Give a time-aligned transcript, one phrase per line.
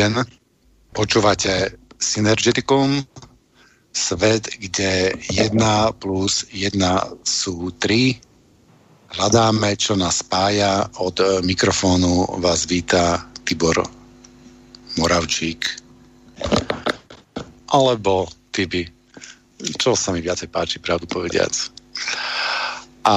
[0.00, 0.16] Den.
[0.96, 3.04] Počúvate Synergeticum,
[3.92, 8.16] svet, kde jedna plus jedna sú tri.
[9.12, 10.88] Hľadáme, čo nás spája.
[11.04, 13.84] Od mikrofónu vás víta Tibor
[14.96, 15.68] Moravčík.
[17.68, 18.24] Alebo
[18.56, 18.88] Tibi.
[19.76, 21.52] Čo sa mi viacej páči, pravdu povediac.
[23.04, 23.16] A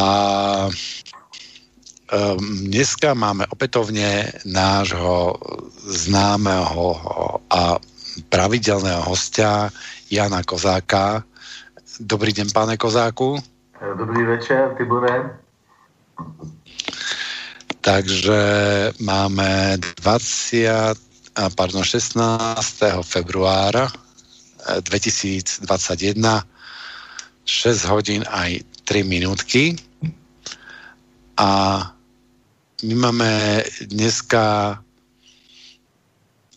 [0.67, 5.39] um, dneska máme opätovne nášho
[5.83, 6.97] známeho
[7.49, 7.77] a
[8.29, 9.69] pravidelného hostia
[10.11, 11.23] Jana Kozáka.
[11.99, 13.37] Dobrý den, pane Kozáku.
[13.97, 15.39] Dobrý večer, Tibore.
[17.81, 18.41] Takže
[18.99, 20.95] máme 20,
[21.55, 23.03] pardon, 16.
[23.03, 23.91] februára
[24.79, 26.47] 2021
[27.43, 29.75] 6 hodín aj 3 minútky
[31.35, 31.51] a
[32.83, 34.79] my máme dneska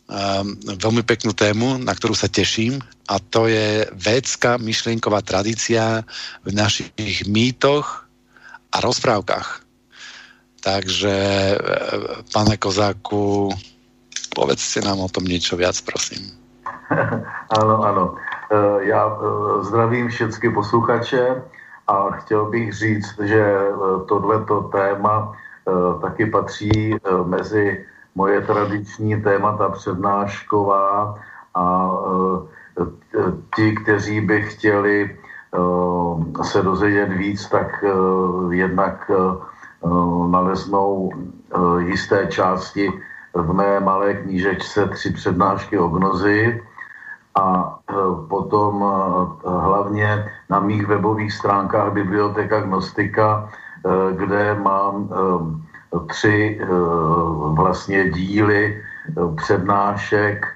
[0.07, 0.47] um,
[0.79, 6.03] veľmi peknú tému, na ktorú sa teším a to je védská myšlienková tradícia
[6.43, 8.07] v našich mýtoch
[8.75, 9.63] a rozprávkach.
[10.67, 11.59] Takže, e,
[12.35, 13.55] pane Kozáku,
[14.35, 16.27] povedzte nám o tom niečo viac, prosím.
[17.59, 18.05] ano, ano.
[18.51, 19.15] E, já e,
[19.65, 21.43] zdravím všechny posluchače
[21.87, 23.43] a chtěl bych říct, že
[24.09, 25.33] tohleto téma
[26.03, 31.15] taky patří mezi moje tradiční témata přednášková
[31.55, 31.91] a
[33.57, 35.17] ti, kteří by chtěli
[36.43, 37.85] se dozvědět víc, tak
[38.51, 39.11] jednak
[40.31, 41.13] naleznou
[41.79, 42.93] jisté části
[43.35, 46.63] v mé malé knížečce tři přednášky o gnozi
[47.35, 47.79] a
[48.29, 48.85] potom
[49.45, 53.49] hlavně na mých webových stránkách Biblioteka Gnostika,
[54.13, 55.09] kde mám
[56.09, 56.61] tři
[57.55, 58.83] vlastně díly
[59.37, 60.47] přednášek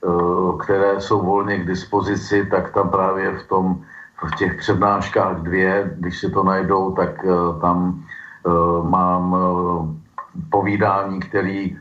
[0.00, 3.84] Eh, které jsou volně k dispozici, tak tam právě v tom
[4.28, 7.24] v těch přednáškách dvě, když si to najdou, tak
[7.60, 8.04] tam
[8.82, 9.36] mám
[10.50, 11.76] povídání, který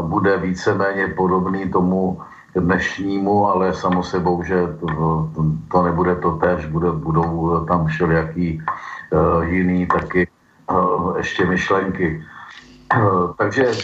[0.00, 2.20] bude víceméně podobný tomu
[2.56, 5.28] dnešnímu, ale samo sebou, že to,
[5.72, 8.62] to, nebude to tež, bude, budou tam všelijaký
[9.44, 10.28] jiný taky
[11.16, 12.24] ještě myšlenky.
[12.90, 13.74] Uh, takže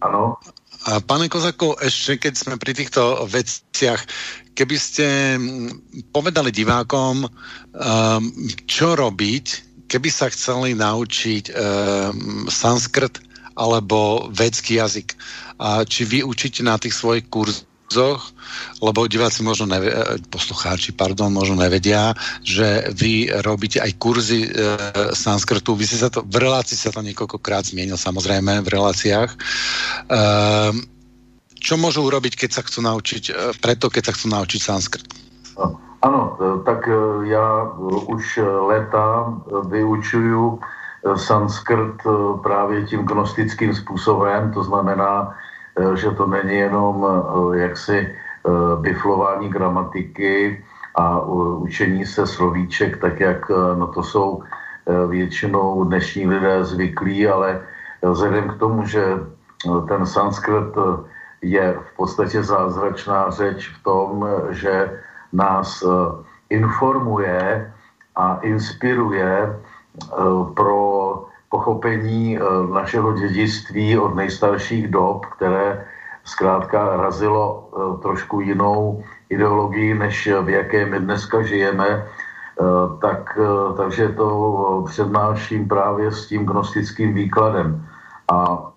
[0.00, 0.38] ano.
[1.06, 4.00] Pane Kozako, ešte keď sme pri týchto veciach,
[4.56, 5.68] keby ste mm,
[6.14, 8.22] povedali divákom, um,
[8.64, 9.46] čo robiť,
[9.90, 11.54] keby sa chceli naučiť um,
[12.48, 13.20] sanskrt
[13.58, 15.18] alebo védsky jazyk.
[15.58, 18.36] A či vy učíte na tých svojich kurzoch kurzoch,
[18.84, 19.88] lebo diváci možno nevie,
[20.28, 22.12] poslucháči, pardon, možno nevedia,
[22.44, 24.50] že vy robíte aj kurzy e,
[25.16, 25.72] sanskrtu.
[25.72, 29.30] Vy ste sa to, v relácii sa to niekoľkokrát zmienil, samozrejme, v reláciách.
[29.32, 29.36] E,
[31.58, 35.08] čo môžu urobiť, keď sa chcú naučiť, e, preto keď sa chcú naučiť sanskrt?
[35.98, 36.86] Ano, tak
[37.26, 37.74] já
[38.06, 39.34] už leta
[39.66, 40.60] vyučuju
[41.16, 41.96] sanskrt
[42.42, 45.57] právě tím gnostickým způsobem, to znamená, Eh,
[45.94, 50.64] že to není jenom eh, jaksi eh, biflování gramatiky
[50.94, 51.20] a
[51.62, 54.42] učení se slovíček, tak jak no to jsou
[55.08, 57.60] většinou dnešní lidé zvyklí, ale
[58.02, 59.04] vzhledem k tomu, že
[59.88, 60.74] ten sanskrt
[61.42, 64.98] je v podstatě zázračná řeč v tom, že
[65.32, 65.84] nás
[66.50, 67.72] informuje
[68.16, 69.60] a inspiruje
[70.56, 70.97] pro
[71.48, 72.42] pochopení eh,
[72.72, 75.86] našeho dědictví od nejstarších dob, které
[76.24, 82.04] zkrátka razilo eh, trošku jinou ideologii, než v jaké my dneska žijeme, eh,
[83.00, 83.38] tak,
[83.76, 87.86] takže to přednáším právě s tím gnostickým výkladem.
[88.32, 88.72] A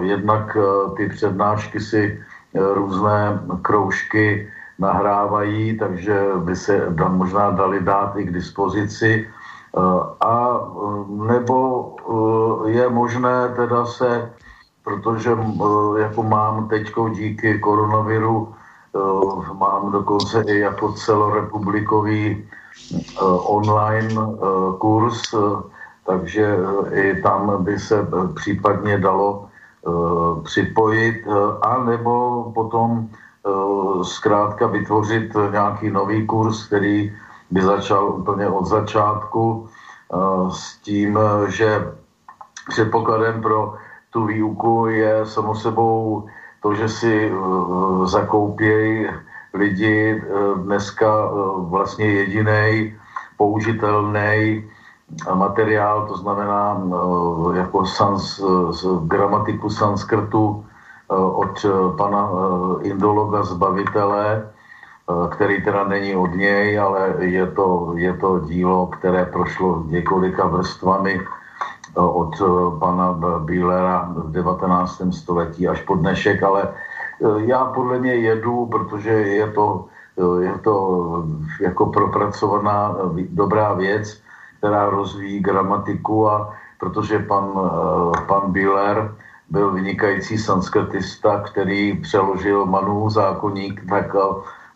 [0.00, 0.56] jednak
[0.96, 2.18] ty přednášky si
[2.54, 6.14] různé kroužky nahrávají, takže
[6.46, 9.26] by se možná dali dát i k dispozici
[10.20, 10.60] a
[11.08, 11.58] nebo
[12.66, 14.32] eh, je možné teda se,
[14.84, 18.54] protože eh, jako mám teďko díky koronaviru,
[18.94, 22.48] eh, mám dokonce i jako celorepublikový
[23.46, 24.14] online
[24.78, 25.34] kurz,
[26.06, 26.56] takže
[26.92, 29.48] i tam by se případně dalo
[30.44, 31.24] připojit,
[31.62, 33.08] a nebo potom
[34.02, 37.12] zkrátka vytvořit nějaký nový kurz, který
[37.52, 40.16] by začal úplně od začátku eh,
[40.50, 41.18] s tím,
[41.48, 41.92] že
[42.68, 43.74] předpokladem pro
[44.10, 46.26] tu výuku je samo sebou
[46.62, 47.36] to, že si eh,
[48.06, 49.08] zakoupějí
[49.54, 50.24] lidi eh,
[50.64, 51.30] dneska
[51.68, 52.96] vlastně jediný
[53.36, 54.64] použitelný
[55.34, 56.80] materiál, to znamená
[57.52, 58.40] jako sans,
[59.04, 60.64] gramatiku sanskrtu
[61.12, 61.66] od
[62.00, 62.30] pana
[62.82, 64.48] indologa zbavitele,
[65.30, 71.20] který teda není od něj, ale je to, je to dílo, které prošlo několika vrstvami
[71.94, 72.42] od
[72.78, 75.02] pana Bílera v 19.
[75.10, 76.68] století až po dnešek, ale
[77.36, 79.84] já podle něj jedu, protože je to,
[80.40, 80.74] je to
[81.60, 82.96] jako propracovaná
[83.30, 84.22] dobrá věc,
[84.58, 87.52] která rozvíjí gramatiku a protože pan,
[88.26, 89.14] pan Bíler
[89.50, 94.16] byl vynikající sanskrtista, který přeložil Manu zákonník, tak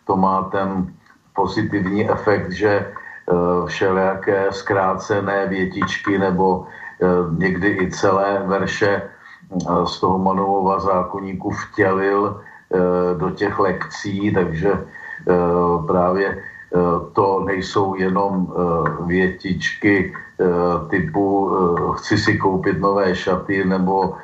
[0.07, 0.87] to má ten
[1.35, 3.33] pozitivní efekt, že eh,
[3.67, 7.05] všelijaké zkrácené větičky nebo eh,
[7.37, 12.41] někdy i celé verše eh, z toho Manovova zákonníku vtělil
[13.17, 14.75] do těch lekcí, takže
[15.87, 16.43] právě
[17.15, 18.51] to nejsou jenom
[19.07, 20.11] větičky
[20.91, 21.51] typu
[21.95, 24.19] chci si koupit nové šaty nebo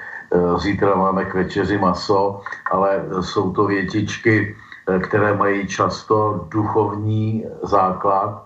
[0.59, 4.55] zítra máme k večeři maso, ale jsou to větičky
[4.99, 8.43] které mají často duchovní základ.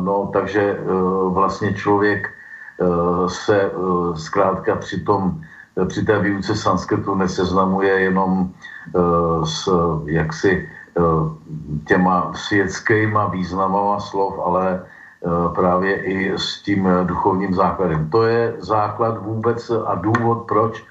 [0.00, 0.84] No, takže eh,
[1.28, 2.84] vlastně člověk eh,
[3.28, 3.70] se
[4.14, 5.40] zkrátka při, tom,
[5.88, 8.50] při té výuce sanskrtu neseznamuje jenom
[9.44, 9.68] s
[10.06, 10.68] jaksi
[11.88, 14.86] těma světskýma významama slov, ale
[15.54, 18.10] právě i s tím duchovním základem.
[18.10, 20.84] To je základ vůbec a důvod, proč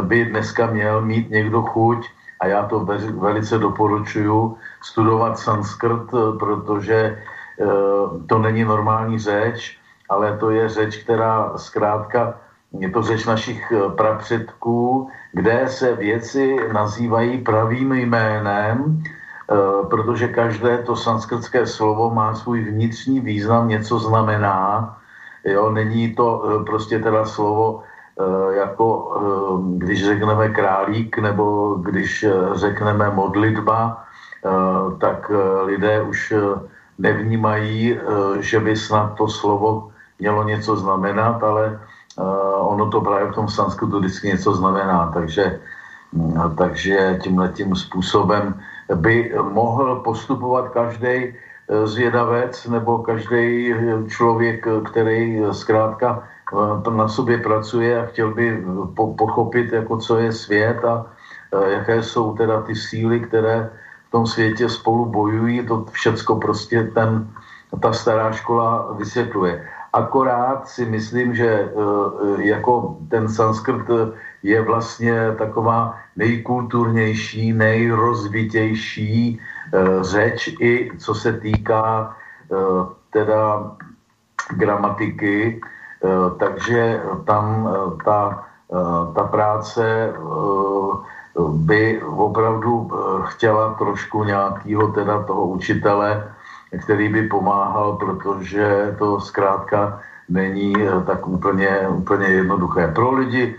[0.00, 2.06] by dneska měl mít někdo chuť
[2.40, 2.86] a já to
[3.20, 7.66] velice doporučuju studovat sanskrt, protože eh,
[8.26, 9.78] to není normální řeč,
[10.08, 12.40] ale to je řeč, která zkrátka,
[12.72, 20.78] je to řeč našich eh, prapředků, kde se věci nazývají pravým jménem, eh, protože každé
[20.78, 24.96] to sanskrtské slovo má svůj vnitřní význam, něco znamená.
[25.44, 27.89] Jo, není to prostě teda slovo Eh,
[28.50, 28.86] jako
[29.16, 34.04] eh, když řekneme králík nebo když eh, řekneme modlitba,
[35.00, 35.30] tak
[35.68, 36.32] lidé už
[36.98, 38.00] nevnímají,
[38.40, 41.80] že by snad to slovo mělo něco znamenat, ale
[42.56, 45.60] ono to právě v tom sanskrtu vždycky něco znamená, takže,
[46.12, 48.56] mm, takže tímhle tím způsobem
[48.94, 51.36] by mohl postupovat každý
[51.84, 53.74] zvědavec nebo každý
[54.08, 56.24] člověk, který zkrátka
[56.90, 58.64] na sobě pracuje a chtěl by
[58.94, 61.06] po, pochopit, jako co je svět a
[61.66, 63.70] jaké jsou teda ty síly, které
[64.08, 65.66] v tom světě spolu bojují.
[65.66, 67.28] To všecko prostě ten,
[67.82, 69.66] ta stará škola vysvětluje.
[69.92, 71.72] Akorát si myslím, že
[72.38, 73.86] jako ten sanskrt
[74.42, 79.40] je vlastně taková nejkulturnější, nejrozvitější
[80.00, 82.16] řeč i co se týká
[83.10, 83.72] teda
[84.56, 85.79] gramatiky, Eh,
[86.38, 90.12] takže tam eh, ta, eh, ta práce
[91.50, 92.90] by opravdu
[93.22, 96.32] chtěla trošku nějakého teda toho učitele,
[96.82, 100.74] který by pomáhal, protože to zkrátka není
[101.06, 102.88] tak úplně, úplně jednoduché.
[102.94, 103.56] Pro lidi,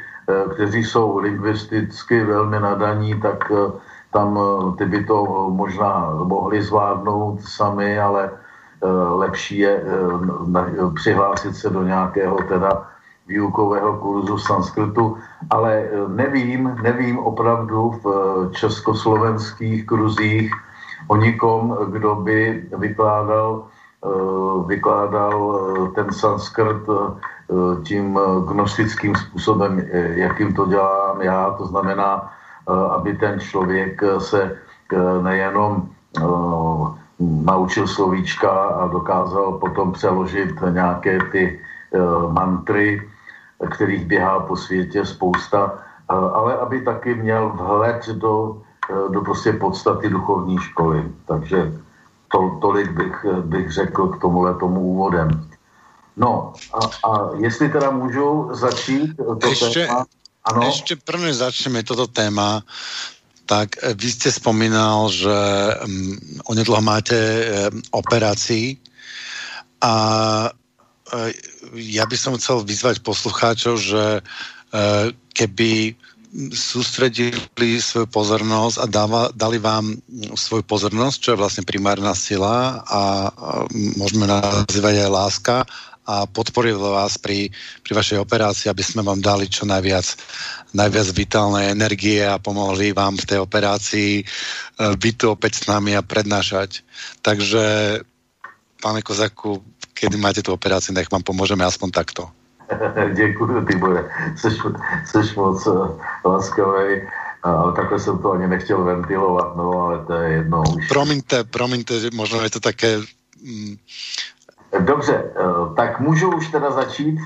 [0.53, 3.51] kteří jsou lingvisticky velmi nadaní, tak
[4.11, 4.39] tam
[4.77, 8.40] ty by to možná mohli zvládnout sami, ale Eh,
[9.15, 12.87] lepší je eh, přihlásit se do nějakého teda
[13.27, 15.17] výukového kurzu sanskrtu,
[15.49, 18.05] ale eh, nevím, nevím opravdu v
[18.51, 20.51] československých kruzích
[21.07, 23.65] o nikom, kdo by vykládal,
[24.65, 25.59] vykládal
[25.95, 26.85] ten sanskrt
[27.83, 29.81] tím gnostickým způsobem,
[30.13, 32.29] jakým to dělám já, to znamená,
[32.69, 34.57] aby ten člověk se
[35.21, 35.89] nejenom
[37.21, 41.59] naučil slovíčka a dokázal potom přeložit nějaké ty
[41.91, 43.09] uh, mantry,
[43.69, 49.53] kterých běhá po světě spousta, uh, ale aby taky měl vhled do, uh, do prostě
[49.53, 51.05] podstaty duchovní školy.
[51.25, 51.73] Takže
[52.31, 55.29] to, tolik bych, bych řekl k tomuhle tomu úvodem.
[56.17, 60.05] No a, a jestli teda můžu začít to ještě, téma,
[60.43, 60.61] ano.
[60.67, 62.65] Ešte prvne začneme toto téma,
[63.51, 65.35] tak eh, vy ste spomínal, že
[65.83, 66.15] um,
[66.47, 68.79] onedlho máte um, operácii
[69.83, 69.93] a
[70.47, 71.29] uh,
[71.75, 74.23] ja by som chcel vyzvať poslucháčov, že
[75.35, 75.99] keby
[76.55, 79.99] sústredili svoju pozornosť a dáva, dali vám
[80.39, 83.01] svoju pozornosť, čo je vlastne primárna sila a, a
[83.99, 85.55] môžeme nazývať aj láska
[86.11, 87.47] a podporil vás pri,
[87.87, 90.03] pri vašej operácii, aby sme vám dali čo najviac,
[90.75, 94.23] najviac vitálnej energie a pomohli vám v tej operácii e,
[94.75, 96.83] byť tu opäť s nami a prednášať.
[97.23, 97.63] Takže,
[98.83, 99.63] pane Kozaku,
[99.95, 102.27] kedy máte tu operáciu, nech vám pomôžeme aspoň takto.
[103.15, 104.47] Děkuji, Tibore, jsi,
[105.05, 107.07] jsi moc uh, laskavý.
[107.43, 110.63] ale takhle jsem to ani nechtěl ventilovat, no ale to je jedno.
[110.87, 112.99] Promiňte, promiňte, možná je to také...
[114.79, 117.19] Dobře, eh, tak můžu už teda začít?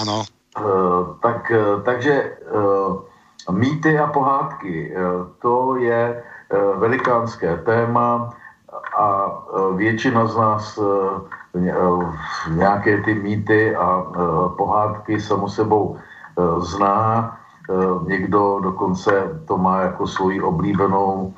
[0.00, 0.22] Ano.
[0.58, 0.62] Eh,
[1.22, 2.36] tak, eh, takže
[3.50, 4.94] mýty a pohádky,
[5.42, 6.22] to je
[6.76, 8.30] velikánské téma
[8.98, 9.32] a
[9.74, 10.78] většina z nás
[12.50, 14.04] nějaké ty mýty a
[14.56, 15.96] pohádky samo sebou
[16.58, 17.36] zná
[18.06, 21.34] někdo dokonce to má jako svoji oblíbenou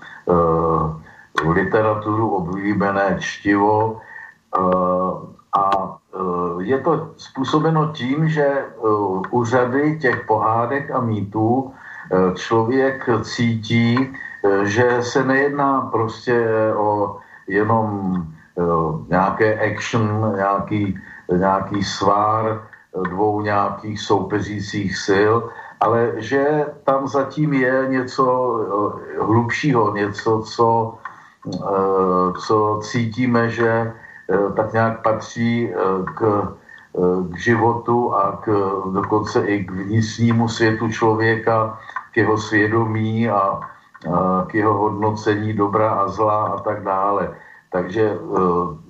[1.48, 4.00] literaturu, oblíbené čtivo
[4.58, 5.31] uh,
[6.62, 13.98] je to způsobeno tím, že uh, u řady těch pohádek a mýtů uh, člověk cítí,
[13.98, 18.16] uh, že se nejedná prostě o jenom
[19.08, 20.98] nějaké action, nějaký,
[21.36, 22.60] nějaký svár
[23.08, 25.34] dvou nějakých soupeřících sil,
[25.80, 28.24] ale že tam zatím je něco
[28.60, 30.94] eh, hlubšího, něco, co,
[31.48, 33.92] eh, co cítíme, že eh,
[34.56, 35.72] tak nějak patří
[36.14, 36.48] k,
[37.30, 38.46] k životu a k,
[38.92, 41.78] dokonce i k vnitřnímu světu člověka,
[42.12, 43.60] k jeho svědomí a
[44.46, 47.30] k jeho hodnocení dobra a zla a tak dále.
[47.72, 48.18] Takže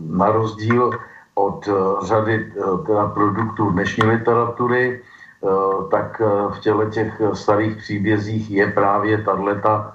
[0.01, 0.91] na rozdíl
[1.35, 1.69] od
[2.03, 2.53] řady
[2.87, 5.03] teda produktů dnešní literatury,
[5.43, 9.93] Eh, tak eh, v těle těch eh, starých příbězích je právě tato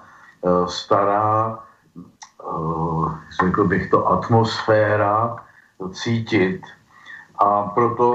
[0.67, 1.59] stará,
[3.41, 5.35] řekl bych to, atmosféra
[5.91, 6.61] cítit
[7.39, 8.09] a proto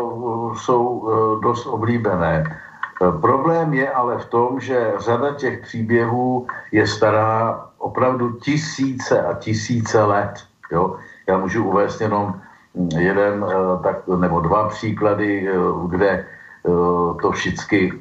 [0.57, 1.11] jsou
[1.43, 2.61] dost oblíbené.
[3.21, 10.05] Problém je ale v tom, že řada těch příběhů je stará opravdu tisíce a tisíce
[10.05, 10.35] let.
[10.73, 10.97] Jo?
[11.27, 12.41] Já můžu uvést jenom
[12.99, 13.47] jeden
[13.83, 15.49] tak, nebo dva příklady,
[15.89, 16.27] kde
[17.23, 17.93] to všichni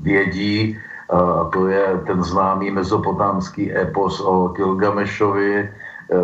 [0.00, 0.78] vědí.
[1.12, 6.16] A to je ten známý mezopotámský epos o Kilgamešovi, eh,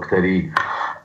[0.00, 0.52] který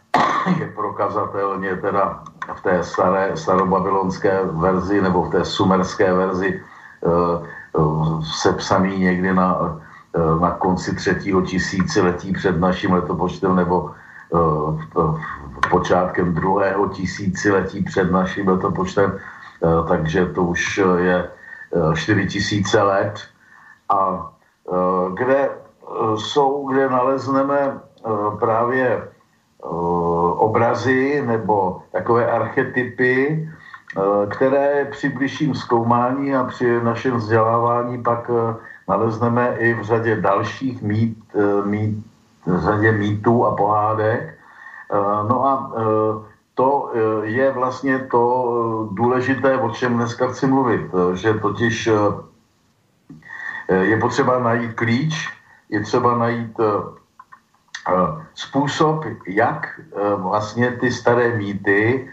[0.59, 2.23] je prokazatelně teda
[2.55, 7.79] v té staré, starobabylonské verzi nebo v té sumerské verzi eh,
[8.21, 9.79] sepsaný někdy na,
[10.41, 13.91] na konci třetího tisíciletí před naším letopočtem nebo
[15.69, 19.19] počátkem druhého tisíciletí před naším letopočtem.
[19.63, 21.29] Eh, takže to už eh, je
[21.93, 23.19] 4 eh, tisíce let.
[23.89, 24.31] A
[25.13, 25.49] kde
[26.15, 27.79] jsou, kde nalezneme
[28.39, 29.07] právě
[30.37, 33.49] obrazy nebo takové archetypy,
[34.29, 38.31] které při bližším zkoumání a při našem vzdělávání pak
[38.87, 41.17] nalezneme i v řadě dalších mít,
[41.65, 42.05] mít
[42.45, 44.37] v řadě mýtů a pohádek.
[45.29, 45.71] No a
[46.55, 51.89] to eh, je vlastně to eh, důležité, o čem dneska chci mluvit, eh, že totiž
[53.69, 55.29] je potřeba najít klíč,
[55.69, 56.53] je třeba najít
[58.33, 59.81] způsob, jak
[60.15, 62.09] vlastně ty staré mýty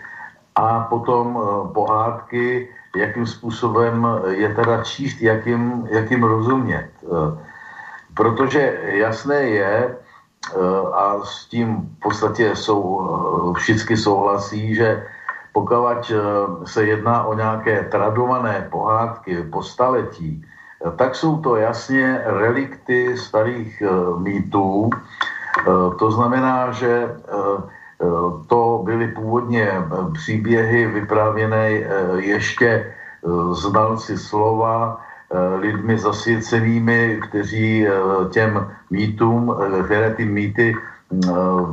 [0.56, 1.36] a potom
[1.74, 6.88] pohádky, jakým způsobem je teda číst, jakým, jakým rozumět.
[8.14, 9.96] Protože jasné je,
[10.92, 15.06] a s tím v podstatě jsou, eh, všichni souhlasí, že
[15.52, 16.18] pokud eh,
[16.66, 20.44] se jedná o nějaké tradované pohádky po staletí,
[20.96, 23.82] tak jsou to jasně relikty starých
[24.18, 24.90] mýtů.
[25.98, 27.14] To znamená, že
[28.46, 29.70] to byly původně
[30.12, 31.70] příběhy vyprávěné
[32.18, 32.94] ještě
[33.54, 35.11] znalci slova, Eh,
[35.56, 37.92] lidmi zasvěcenými, kteří eh,
[38.30, 40.76] těm mýtům, eh, které ty mýty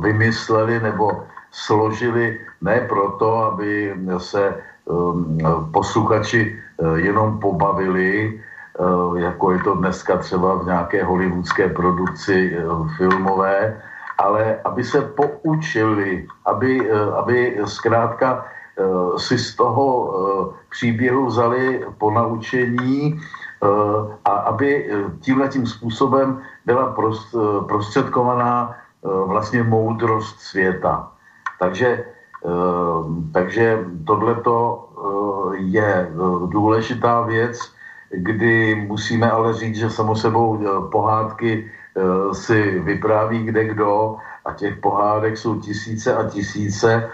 [0.00, 4.54] vymysleli nebo složili ne proto, aby se
[5.72, 6.60] posluchači
[6.94, 8.40] jenom pobavili,
[9.16, 12.52] jako je to dneska třeba v nějaké hollywoodské produkci
[12.96, 13.80] filmové,
[14.18, 16.84] ale aby se poučili, aby,
[17.16, 18.44] aby zkrátka
[19.16, 19.88] si z toho
[20.68, 23.39] příběhu vzali po naučení Eh,
[24.24, 27.38] a aby eh, tímhle tím způsobem byla eh,
[27.68, 31.08] prostředkovaná vlastně moudrost světa.
[31.58, 32.04] Takže,
[33.32, 34.88] takže tohleto
[35.56, 36.12] je
[36.46, 37.72] důležitá věc,
[38.12, 40.60] kdy musíme ale říct, že samo sebou
[40.92, 41.70] pohádky
[42.32, 47.08] si vypráví kde kdo a těch pohádek jsou tisíce a tisíce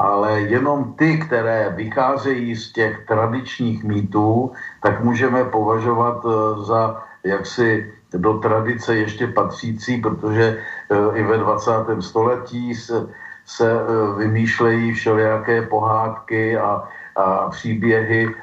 [0.00, 4.52] ale jenom ty, které vycházejí z těch tradičních mýtů,
[4.82, 11.70] tak můžeme považovat eh, za jaksi do tradice ještě patřící, protože eh, i ve 20.
[12.00, 13.06] století se,
[13.44, 13.84] se eh,
[14.18, 18.34] vymýšlejí všelijaké pohádky a, a příběhy,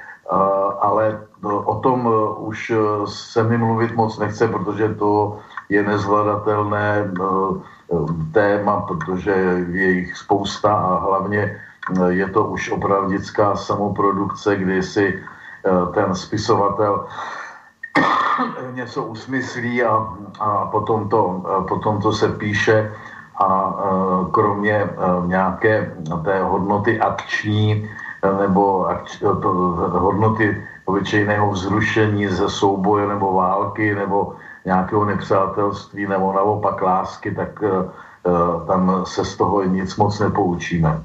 [0.80, 2.04] ale no, o tom
[2.38, 2.74] už
[3.08, 7.12] se mi mluvit moc nechce, protože to je nezvladatelné
[8.32, 9.32] téma, protože
[9.72, 11.62] je jich spousta a hlavně
[12.08, 15.20] je to už opravdická samoprodukce, kdy si
[15.94, 17.08] ten spisovatel
[18.74, 20.08] něco usmyslí a,
[20.40, 22.92] a potom, to, potom to se píše
[23.40, 23.74] a
[24.32, 24.90] kromě
[25.26, 27.90] nějaké té hodnoty akční
[28.40, 29.50] nebo akč, to,
[29.92, 37.64] hodnoty obyčejného vzrušení ze souboje nebo války nebo nějakého nepřátelství nebo naopak lásky, tak
[38.68, 41.02] tam se z toho nic moc nepoučíme.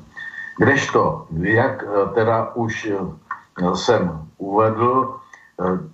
[0.59, 1.85] Kdežto, jak
[2.15, 2.93] teda už
[3.75, 5.15] jsem uvedl,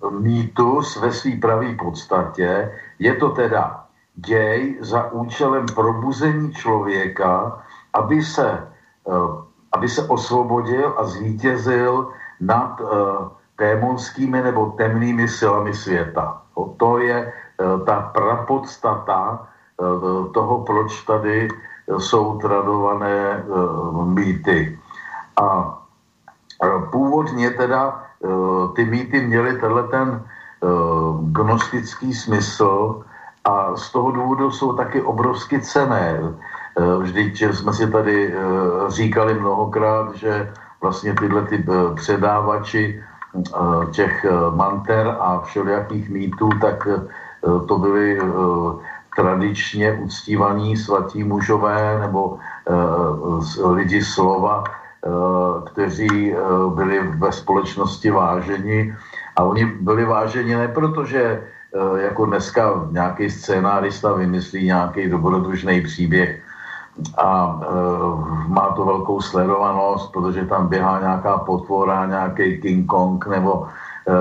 [0.09, 7.61] mýtus ve své pravé podstatě, je to teda děj za účelem probuzení člověka,
[7.93, 8.67] aby se,
[9.07, 9.11] eh,
[9.71, 12.85] aby se osvobodil a zvítězil nad eh,
[13.57, 16.41] démonskými nebo temnými silami světa.
[16.77, 17.33] To je eh,
[17.85, 19.47] ta prapodstata
[20.33, 21.47] toho, proč tady
[21.97, 23.43] jsou tradované
[24.03, 24.79] mýty.
[25.41, 25.77] A
[26.91, 28.03] původně teda
[28.75, 30.23] ty mýty měly tenhle ten
[31.31, 33.03] gnostický smysl,
[33.45, 36.19] a z toho důvodu jsou taky obrovsky cené.
[36.21, 38.37] Eh, vždyť jsme si tady eh,
[38.87, 43.03] říkali mnohokrát, že vlastně tyhle ty eh, předávači
[43.91, 46.87] těch manter a všelijakých mýtů, tak
[47.67, 48.19] to byli
[49.15, 52.37] tradičně uctívaní svatí mužové nebo
[53.63, 54.63] lidi slova,
[55.65, 56.33] kteří
[56.75, 58.95] byli ve společnosti váženi.
[59.35, 61.43] A oni byli váženi ne proto, že
[61.75, 66.41] Eh, jako dneska nějaký scénárista vymyslí nějaký dobrodružný příběh
[67.17, 67.59] a
[68.47, 73.67] má to velkou sledovanost, protože tam běhá nějaká potvora, nějaký King Kong nebo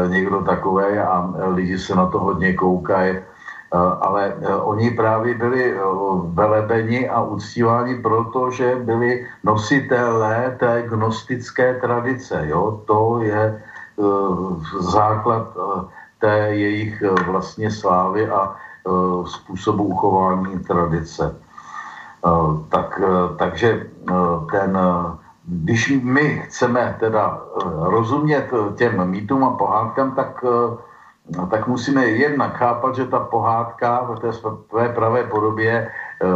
[0.09, 3.17] někdo takový a lidi se na to hodně koukají.
[3.69, 5.77] E, ale e, oni právě byli e,
[6.33, 12.43] velebeni a uctíváni proto, že byli nositelé té gnostické tradice.
[12.49, 12.83] Jo?
[12.87, 13.63] To je e,
[14.81, 15.85] základ e,
[16.21, 18.55] té jejich vlastně slávy a
[19.27, 21.37] způsobu uchování tradice.
[22.69, 23.01] Tak,
[23.37, 23.87] takže
[24.51, 24.79] ten,
[25.49, 27.43] když my chceme teda
[27.81, 30.45] rozumět těm mýtům a pohádkám, tak,
[31.51, 35.91] tak musíme jednak chápat, že ta pohádka v té své pravé podobě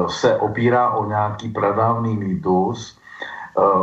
[0.06, 2.98] se opírá o nějaký pradávný mýtus.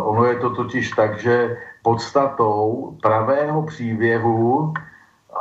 [0.03, 4.73] Ono je to totiž tak, že podstatou pravého příběhu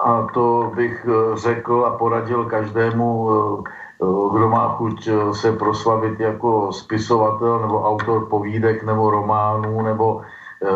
[0.05, 3.88] a to bych eh, řekl a poradil každému, eh, eh,
[4.33, 10.23] kdo má chuť se proslavit jako spisovatel nebo autor povídek nebo románů nebo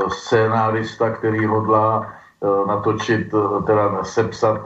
[0.08, 2.12] scénárista, který hodlá
[2.66, 3.34] natočit,
[3.66, 4.60] teda sepsat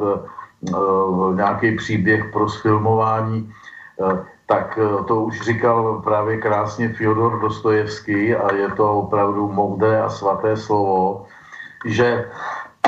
[1.35, 3.53] nějaký příběh pro sfilmování,
[4.47, 10.57] tak to už říkal právě krásně Fyodor Dostojevský a je to opravdu moudré a svaté
[10.57, 11.27] slovo,
[11.85, 12.31] že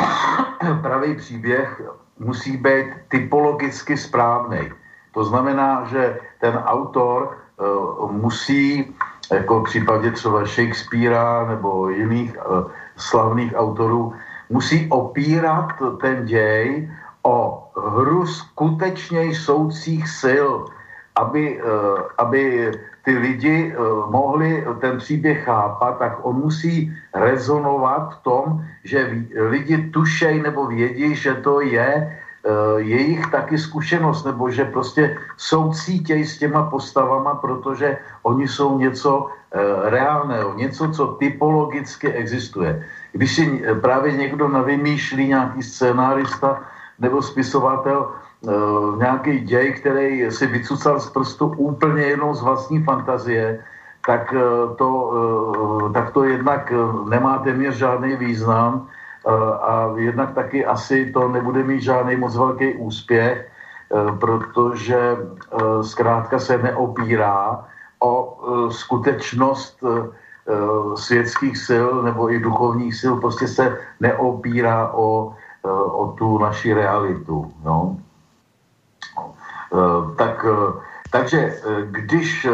[0.82, 1.82] pravý příběh
[2.18, 4.72] musí být typologicky správný.
[5.18, 8.94] To znamená, že ten autor uh, musí,
[9.34, 14.14] jako v případě třeba Shakespearea nebo jiných uh, slavných autorů,
[14.50, 16.90] musí opírat ten děj
[17.26, 20.50] o hru skutečně jsoucích sil,
[21.18, 22.70] aby, uh, aby
[23.02, 23.74] ty lidi
[24.10, 28.44] mohli ten příběh chápat, tak on musí rezonovat v tom,
[28.84, 32.06] že lidi tušej nebo vědí, že to je
[32.76, 39.18] jejich taky zkušenost, nebo že prostě jsou cítěj s těma postavama, protože oni jsou něco
[39.18, 39.28] uh,
[39.84, 42.86] reálného, něco, co typologicky existuje.
[43.12, 46.62] Když si právě někdo navymýšlí nějaký scénárista
[46.98, 48.10] nebo spisovatel,
[48.98, 53.64] nějaký děj, který si vycucal z prstu úplně jenom z vlastní fantazie,
[54.06, 54.40] tak eh,
[54.76, 56.72] to, tak to jednak
[57.08, 58.86] nemá téměř žádný význam
[59.62, 63.48] a jednak taky asi to nebude mít žádný moc velký úspěch,
[64.20, 65.16] protože
[65.82, 67.64] zkrátka se neopírá
[68.00, 68.38] o
[68.70, 69.84] skutečnost
[70.94, 75.34] světských sil nebo i duchovních sil, prostě se neopírá o,
[75.92, 77.52] o tu naši realitu.
[77.64, 77.96] No.
[80.16, 80.46] Tak,
[81.10, 82.46] takže když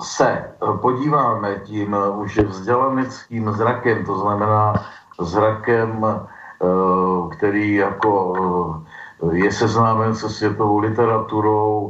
[0.00, 4.74] se podíváme tím už vzdělaneckým zrakem, to znamená
[5.20, 6.06] zrakem,
[7.32, 8.34] který jako
[9.32, 11.88] je seznámen se světovou literaturou,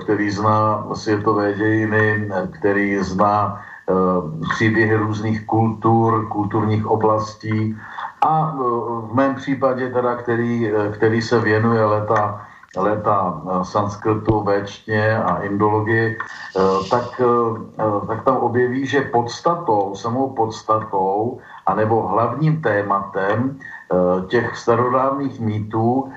[0.00, 3.60] který zná světové dějiny, který zná
[4.50, 7.76] příběhy různých kultur, kulturních oblastí.
[8.20, 8.54] A
[9.00, 16.18] v mém případě, teda, který, který se věnuje leta léta eh, sanskrtu, véčně a indologii,
[16.18, 23.58] eh, tak, eh, tak tam objeví, že podstatou, samou podstatou, anebo hlavním tématem
[24.28, 26.08] těch starodávných mýtů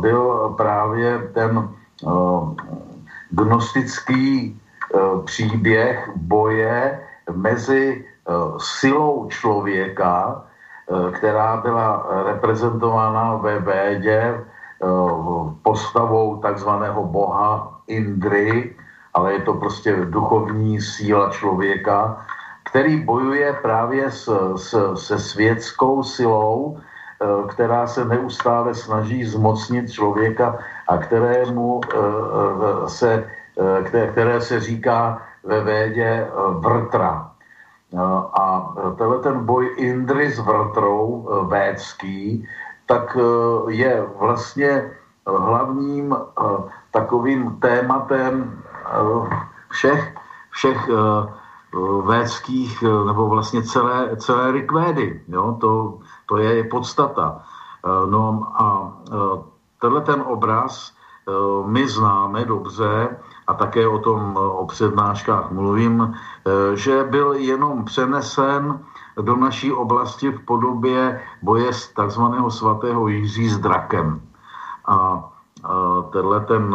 [0.00, 1.70] byl právě ten
[3.30, 4.60] gnostický
[5.24, 8.04] příběh boje mezi
[8.58, 10.42] silou člověka,
[11.12, 14.57] která byla reprezentována ve védě Eh,
[15.62, 18.76] postavou takzvaného boha Indry,
[19.14, 22.26] ale je to prostě duchovní síla člověka,
[22.70, 30.58] který bojuje právě s, s, se světskou silou, eh, která se neustále snaží zmocnit člověka
[30.88, 33.24] a kterému eh, se,
[34.12, 36.28] které se říká ve védě
[36.62, 37.30] vrtra.
[38.38, 42.46] A tenhle ten boj Indry s vrtrou védský
[42.88, 44.90] tak eh, je vlastně eh,
[45.26, 46.42] hlavním eh,
[46.90, 48.62] takovým tématem
[49.68, 50.14] všech,
[50.50, 50.90] všech
[52.04, 55.22] védských, nebo vlastně celé, celé rikvédy.
[55.28, 55.56] Jo?
[55.60, 57.44] To, to je podstata.
[57.84, 58.92] No a
[59.80, 60.92] tenhle ten obraz
[61.66, 66.16] my známe dobře a také o tom o přednáškách mluvím,
[66.74, 68.80] že byl jenom přenesen
[69.20, 74.20] do naší oblasti v podobě boje z takzvaného svatého Jiří s drakem.
[74.86, 75.28] A,
[76.12, 76.74] tenhle ten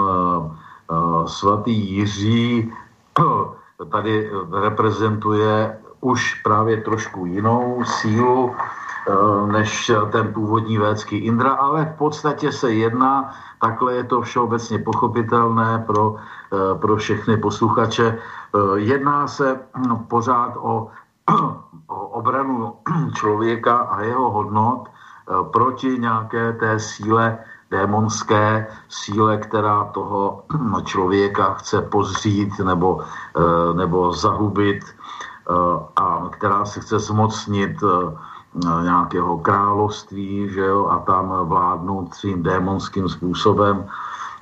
[1.25, 2.73] svatý Jiří
[3.91, 8.56] tady reprezentuje už právě trošku jinou sílu
[9.51, 15.84] než ten původní védský Indra, ale v podstatě se jedná, takhle je to všeobecně pochopitelné
[15.88, 16.15] pro,
[16.79, 18.19] pro všechny posluchače,
[18.75, 19.60] jedná se
[20.08, 20.88] pořád o
[21.88, 22.74] obranu
[23.16, 27.38] člověka a jeho hodnot eh, proti nějaké té síle
[27.72, 30.44] démonské síle, která toho
[30.86, 35.54] člověka chce pozřít nebo, eh, nebo zahubit eh,
[35.96, 37.84] a která se chce zmocnit
[38.84, 43.90] nějakého království že jo, a tam vládnout svým démonským způsobem,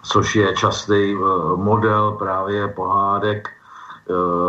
[0.04, 1.16] což je častý
[1.56, 3.50] model právě pohádek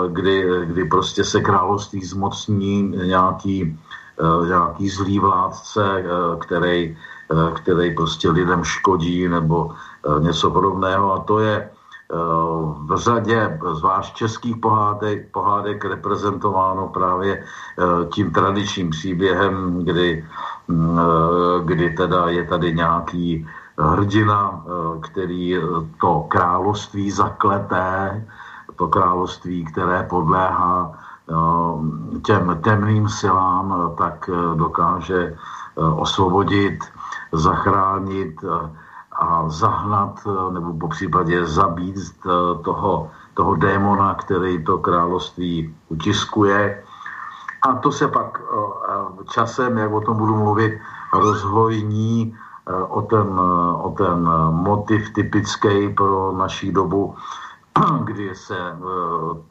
[0.09, 3.79] kdy, kdy prostě se království zmocní nějaký,
[4.21, 6.07] eh, nějaký zlý vládce, eh,
[6.39, 6.97] který,
[7.55, 9.73] který prostě lidem škodí nebo
[10.21, 11.13] něco podobného.
[11.13, 11.71] A to je
[12.85, 17.41] v řadě, zvlášť českých pohádek, pohádek reprezentováno právě
[18.13, 20.25] tím tradičním příběhem, kdy,
[20.69, 21.01] mm,
[21.65, 23.49] kdy teda je tady nějaký
[23.79, 24.65] hrdina,
[25.01, 25.57] který
[26.01, 28.21] to království zakleté,
[28.77, 35.37] to království, které podléhá eh, těm temným silám, eh, tak eh, dokáže
[35.77, 36.85] osvobodit,
[37.33, 38.45] zachránit
[39.13, 40.21] a zahnat
[40.53, 41.97] nebo po případě zabít
[42.65, 46.85] toho, toho démona, který to království utiskuje.
[47.63, 48.37] A to se pak
[49.33, 50.77] časem, jak o tom budu mluvit,
[51.13, 52.37] rozhojní
[52.89, 53.41] o ten,
[53.81, 57.17] o ten motiv typický pro naší dobu,
[58.05, 58.79] kdy se eh,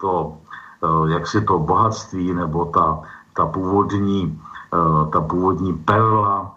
[0.01, 0.37] to,
[0.83, 3.01] eh, jak si to bohatství nebo ta,
[3.33, 4.39] ta původní,
[4.73, 6.55] eh, ta původní perla,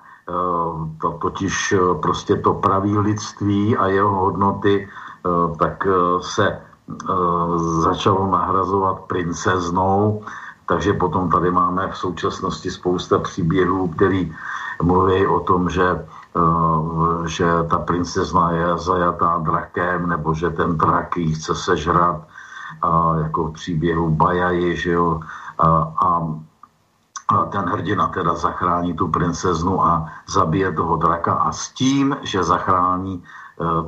[1.00, 4.88] to, totiž prostě to pravý lidství a jeho hodnoty,
[5.61, 5.85] tak
[6.24, 6.64] se
[7.85, 10.24] začalo nahrazovat princeznou,
[10.64, 14.33] takže potom tady máme v současnosti spousta příběhů, který
[14.81, 16.09] mluví o tom, že
[17.27, 22.20] že ta princezna je zajatá drakem, nebo že ten drak jí chce sežrat,
[22.83, 25.20] a jako v příběhu Bajaji, že jo,
[25.59, 26.09] a, a,
[27.29, 32.42] a ten hrdina teda zachrání tu princeznu a zabije toho draka a s tím, že
[32.42, 33.23] zachrání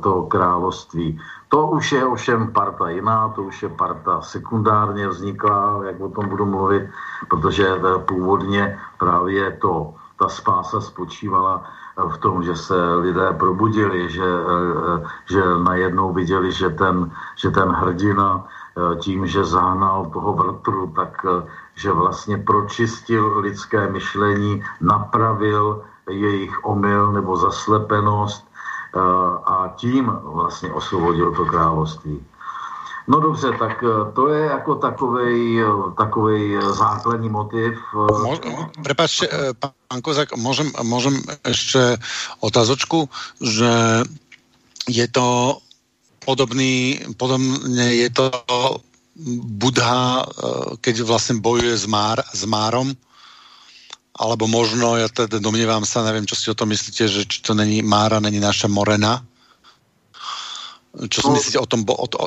[0.01, 1.19] to království.
[1.49, 6.29] To už je ovšem parta jiná, to už je parta sekundárně vzniklá, jak o tom
[6.29, 6.89] budu mluvit,
[7.29, 11.63] protože eh, původně právě to, ta spása spočívala
[12.05, 17.69] v tom, že se lidé probudili, že, eh, že najednou viděli, že ten, že ten
[17.69, 25.81] hrdina eh, tím, že zahnal toho vrtru, tak eh, že vlastně pročistil lidské myšlení, napravil
[26.09, 28.47] jejich omyl nebo zaslepenost
[29.45, 32.23] a tím vlastně osvobodil to království.
[33.07, 35.59] No dobře, tak eh, to je jako takový
[35.97, 37.73] takovej eh, základní motiv.
[37.93, 38.35] Eh, Mo,
[38.83, 39.27] prepačte,
[39.59, 41.15] pán Kozak, môžem, môžem
[41.47, 41.95] ešte
[42.43, 43.07] otázočku,
[43.39, 44.03] že
[44.91, 45.59] je to
[46.27, 48.27] podobný, podobne je to
[49.57, 50.27] Budha,
[50.83, 52.91] keď vlastne bojuje s, Már, s Márom
[54.17, 57.53] alebo možno, ja teda domnievam sa, neviem, čo si o tom myslíte, že či to
[57.53, 59.21] není Mára, není naša Morena.
[60.97, 62.25] Čo si no, myslíte o tom, o, o,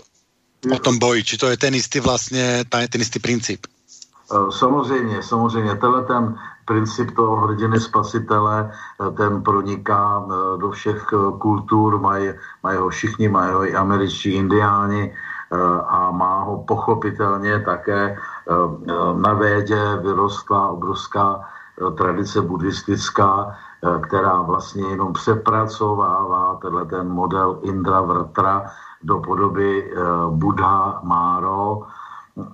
[0.68, 1.24] o tom boji?
[1.24, 3.66] Či to je ten istý vlastně, ten istý princíp?
[3.66, 5.74] E, samozřejmě, samozřejmě.
[5.74, 11.06] Tenhle ten princip toho hrdiny spasitele, e, ten proniká e, do všech
[11.38, 12.30] kultur, mají,
[12.62, 15.14] mají ho všichni, mají ho i američtí indiáni
[15.86, 18.16] a má ho pochopitelně také
[19.14, 21.42] na vědě vyrostla obrovská
[21.96, 23.58] tradice buddhistická,
[24.02, 28.70] která vlastně jenom přepracovává tenhle ten model Indra Vrtra
[29.02, 29.92] do podoby
[30.30, 31.86] Buddha Máro,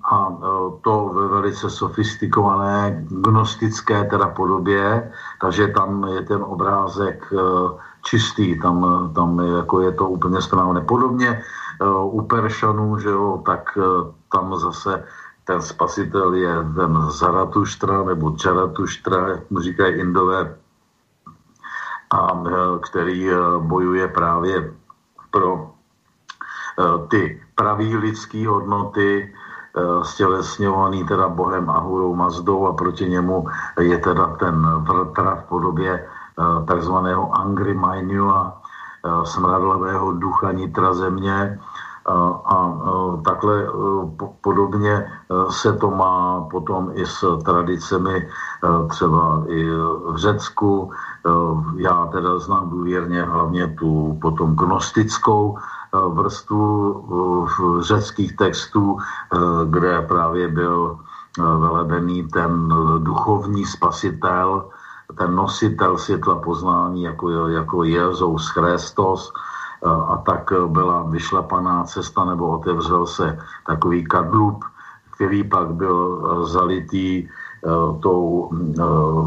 [0.05, 7.37] a e, to ve velice sofistikované gnostické teda podobě, takže tam je ten obrázek e,
[8.03, 10.81] čistý, tam, tam jako je to úplně správné.
[10.81, 11.43] Podobně
[12.03, 13.79] u Peršanů, že jo, tak
[14.33, 15.05] tam zase
[15.45, 20.57] ten spasitel je ten Zaratuštra nebo Čaratuštra, jak mu říkají Indové,
[22.11, 22.43] a
[22.81, 23.29] který
[23.59, 24.75] bojuje právě
[25.31, 25.76] pro
[27.09, 29.33] ty pravý lidské hodnoty,
[29.77, 33.45] Eh, stělesňovaný teda bohem Ahurou Mazdou a proti němu
[33.81, 34.57] je teda ten
[34.89, 38.57] vrtra v podobě eh, takzvaného Angry Mainua,
[39.05, 41.61] eh, smradlavého ducha nitra země,
[42.47, 42.71] a
[43.25, 43.67] takhle
[44.41, 45.11] podobně
[45.51, 48.29] se to má potom i s tradicemi
[48.89, 49.71] třeba i
[50.15, 50.91] v Řecku.
[51.77, 55.59] Já teda znám důvěrně hlavně tu potom gnostickou
[56.09, 57.49] vrstvu
[57.81, 58.99] řeckých textů,
[59.65, 60.99] kde právě byl
[61.39, 64.69] velebený ten duchovní spasitel,
[65.19, 69.33] ten nositel světla poznání, jako, jako Jezus Christos,
[69.87, 74.65] a tak byla vyšlapaná cesta, nebo otevřel se takový kadlub,
[75.15, 77.29] který pak byl zalitý
[78.01, 78.51] tou,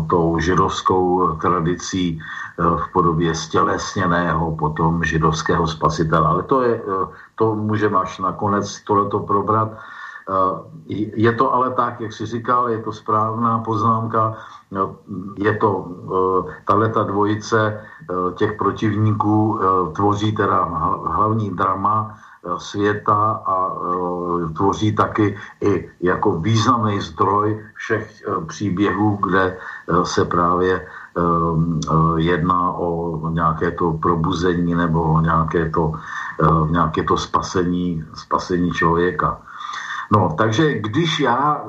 [0.09, 2.19] tou židovskou tradicí
[2.59, 6.27] v podobě stělesněného potom židovského spasitele.
[6.27, 6.81] Ale to, je,
[7.35, 9.69] to můžeme až nakonec tohleto probrat.
[11.15, 14.37] Je to ale tak, jak si říkal, je to správná poznámka,
[15.37, 15.87] je to,
[16.65, 17.81] tahle ta dvojice
[18.35, 19.59] těch protivníků
[19.95, 20.63] tvoří teda
[21.05, 22.13] hlavní drama
[22.57, 23.71] světa a
[24.55, 29.57] tvoří taky i jako významný zdroj všech příběhů, kde
[30.03, 30.87] se právě
[32.17, 35.93] jedná o nějaké to probuzení nebo nějaké to,
[36.69, 39.37] nějaké to spasení, spasení člověka.
[40.11, 41.61] No, takže když já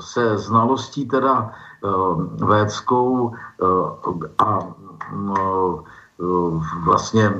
[0.00, 1.50] se znalostí teda
[2.44, 3.34] védskou
[4.38, 4.58] a
[6.84, 7.32] vlastně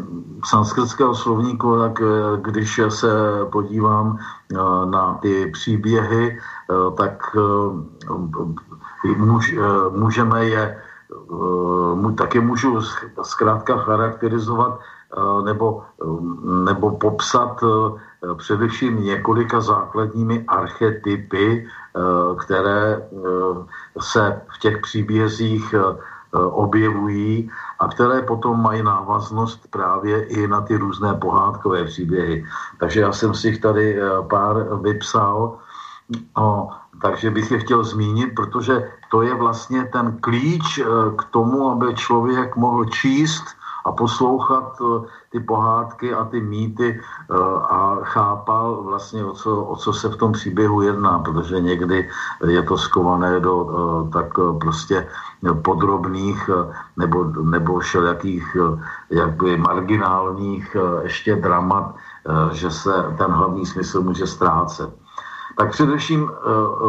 [0.45, 2.03] sanskritského slovníku, tak
[2.37, 3.09] když se
[3.53, 4.19] podívám
[4.85, 6.39] na ty příběhy,
[6.97, 7.37] tak
[9.91, 10.77] můžeme je
[12.15, 12.81] taky můžu
[13.23, 14.81] zkrátka charakterizovat
[15.45, 15.83] nebo,
[16.65, 17.61] nebo popsat
[18.37, 21.67] především několika základními archetypy,
[22.39, 23.09] které
[24.01, 25.75] se v těch příbězích
[26.35, 32.45] objevují a které potom mají návaznost právě i na ty různé pohádkové příběhy.
[32.79, 33.99] Takže já jsem si jich tady
[34.31, 35.59] pár vypsal,
[36.37, 36.69] o,
[37.05, 40.81] takže bych je chtěl zmínit, protože to je vlastně ten klíč
[41.17, 43.45] k tomu, aby člověk mohl číst
[43.85, 47.35] a poslouchat eh, ty pohádky a ty mýty eh,
[47.69, 52.09] a chápal vlastně, o co, o co se v tom příběhu jedná, protože někdy
[52.49, 55.09] je to skované do eh, tak prostě
[55.63, 56.51] podrobných
[56.97, 58.57] nebo, nebo všelijakých
[59.11, 61.95] jakby marginálních ještě dramat,
[62.53, 65.04] že se ten hlavní smysl může ztrácet.
[65.57, 66.31] Tak především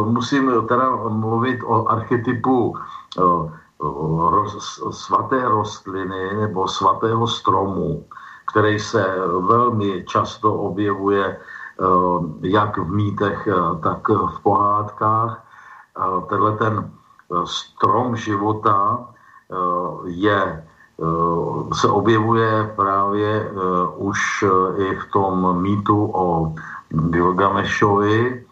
[0.04, 2.74] musím teda mluvit o archetypu
[4.90, 8.04] svaté rostliny nebo svatého stromu,
[8.46, 11.84] který se velmi často objevuje eh,
[12.42, 15.42] jak v mýtech, eh, tak v pohádkách.
[16.28, 19.08] Tenhle ten eh, strom života
[20.04, 20.66] je,
[21.72, 23.50] se objevuje právě
[23.96, 24.44] už
[24.76, 26.54] i v tom mýtu o
[26.90, 28.45] Gilgamešovi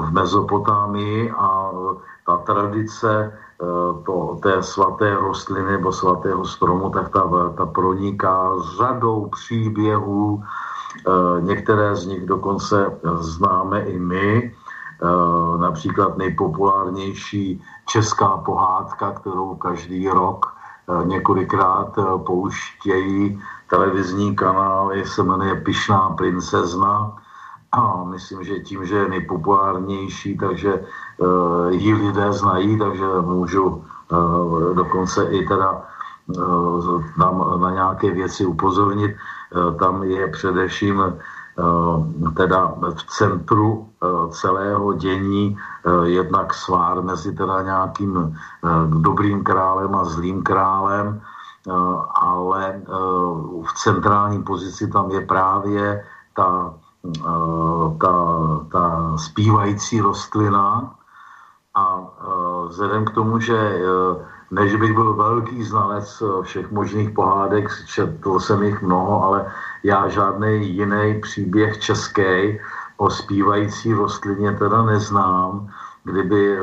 [0.00, 1.70] v Mezopotámii a
[2.26, 9.28] ta tradice Eh, to, té svaté rostliny nebo svatého stromu, tak ta, ta proniká řadou
[9.28, 10.42] příběhů.
[10.42, 14.48] Eh, některé z nich dokonce známe i my.
[14.48, 20.56] Eh, například nejpopulárnější česká pohádka, kterou každý rok
[21.04, 21.94] několikrát
[22.26, 27.14] pouštějí televizní kanály, se jmenuje Pišná princezna
[27.72, 30.84] a myslím, že tím, že je nejpopulárnější, takže
[31.18, 35.82] uh, ji lidé znají, takže můžu uh, dokonce i teda
[36.26, 39.16] uh, tam na nějaké věci upozornit.
[39.54, 41.14] Uh, tam je především uh,
[42.34, 43.86] teda v centru
[44.30, 45.56] celého dění
[46.02, 48.36] jednak svár mezi teda nějakým
[48.88, 51.20] dobrým králem a zlým králem,
[52.14, 52.80] ale
[53.64, 56.04] v centrální pozici tam je právě
[56.36, 56.74] ta
[57.98, 58.14] ta,
[58.72, 60.94] ta zpívající rostlina
[61.74, 62.02] a
[62.68, 63.82] vzhledem k tomu, že
[64.50, 70.68] než bych byl velký znalec všech možných pohádek, četl jsem jich mnoho, ale já žádný
[70.68, 72.58] jiný příběh český
[72.96, 75.68] o zpívající rostlině teda neznám.
[76.04, 76.58] Kdyby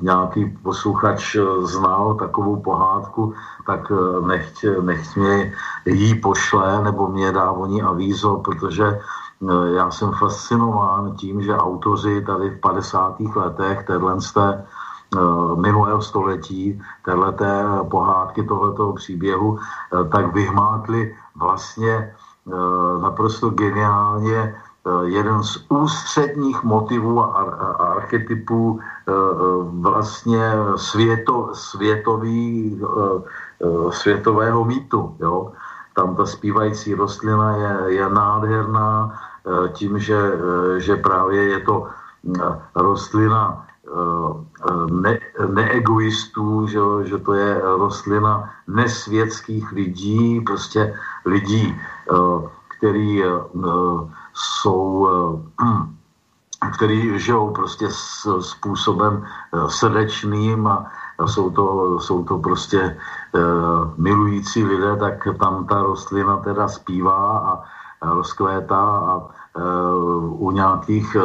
[0.00, 3.34] nějaký posluchač znal takovou pohádku,
[3.66, 3.92] tak
[4.26, 5.52] nechť, nechť mě
[5.86, 9.00] jí pošle nebo mě dá o ní avízo, protože
[9.72, 13.20] já jsem fascinován tím, že autoři tady v 50.
[13.36, 14.64] letech téhle z té
[15.16, 22.14] uh, minulého století, téhleté pohádky tohoto příběhu, uh, tak vyhmátli vlastně
[23.02, 24.56] naprosto geniálně
[25.04, 27.42] jeden z ústředních motivů a,
[27.78, 28.80] archetypů
[29.80, 32.80] vlastně světo, světový,
[33.90, 35.16] světového mýtu.
[35.20, 35.52] Jo?
[35.94, 39.29] Tam ta zpívající rostlina je, je nádherná, Eh,
[39.72, 42.40] tím, že, eh, že právě je to eh,
[42.74, 43.66] rostlina
[44.92, 45.18] ne,
[45.50, 50.94] neegoistů, že, že to je rostlina nesvětských lidí, prostě
[51.26, 51.74] lidí,
[52.78, 53.24] který
[54.32, 55.08] jsou
[56.76, 59.26] který žijou prostě s způsobem
[59.66, 60.86] srdečným a
[61.26, 62.96] jsou to, jsou to prostě
[63.96, 67.52] milující lidé, tak tam ta rostlina teda zpívá a
[68.02, 69.62] rozkvétá a e,
[70.28, 71.20] u nějakých e,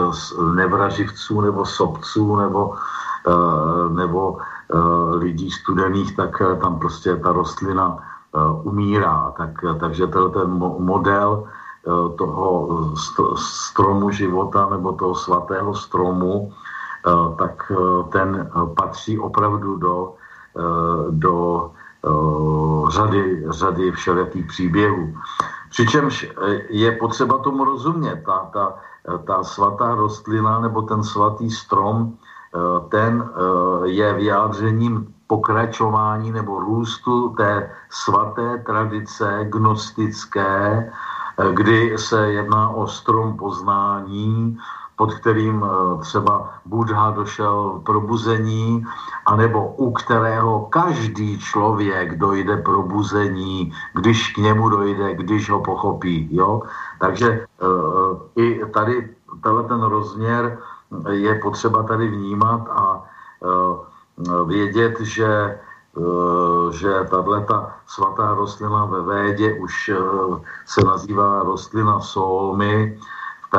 [0.55, 2.75] nevraživců nebo sobců nebo,
[3.27, 4.37] e, nebo
[5.11, 7.97] lidí studených, tak tam prostě ta rostlina
[8.63, 9.33] umírá.
[9.37, 11.43] Tak, takže ten model
[12.17, 12.69] toho
[13.37, 16.53] stromu života nebo toho svatého stromu,
[17.37, 17.71] tak
[18.09, 20.13] ten patří opravdu do,
[21.09, 21.71] do
[22.89, 25.13] řady, řady všelijakých příběhů.
[25.75, 28.23] Přičemž eh, je potřeba tomu rozumět.
[28.25, 33.29] Ta, ta, eh, ta svatá rostlina nebo ten svatý strom, eh, ten
[33.83, 40.91] je vyjádřením pokračování nebo růstu té svaté tradice gnostické,
[41.35, 44.57] kdy se jedná o strom poznání,
[44.95, 48.85] pod kterým eh, třeba Buddha došel probuzení,
[49.25, 56.29] anebo u kterého každý člověk dojde probuzení, když k němu dojde, když ho pochopí.
[56.31, 56.61] Jo?
[56.99, 59.09] Takže uh, i tady
[59.43, 60.57] tenhle ten rozměr
[61.09, 63.03] je potřeba tady vnímat a
[64.45, 65.59] vědět, že
[66.71, 69.91] že tato svatá rostlina ve Védě už
[70.65, 72.99] se nazývá rostlina Solmy,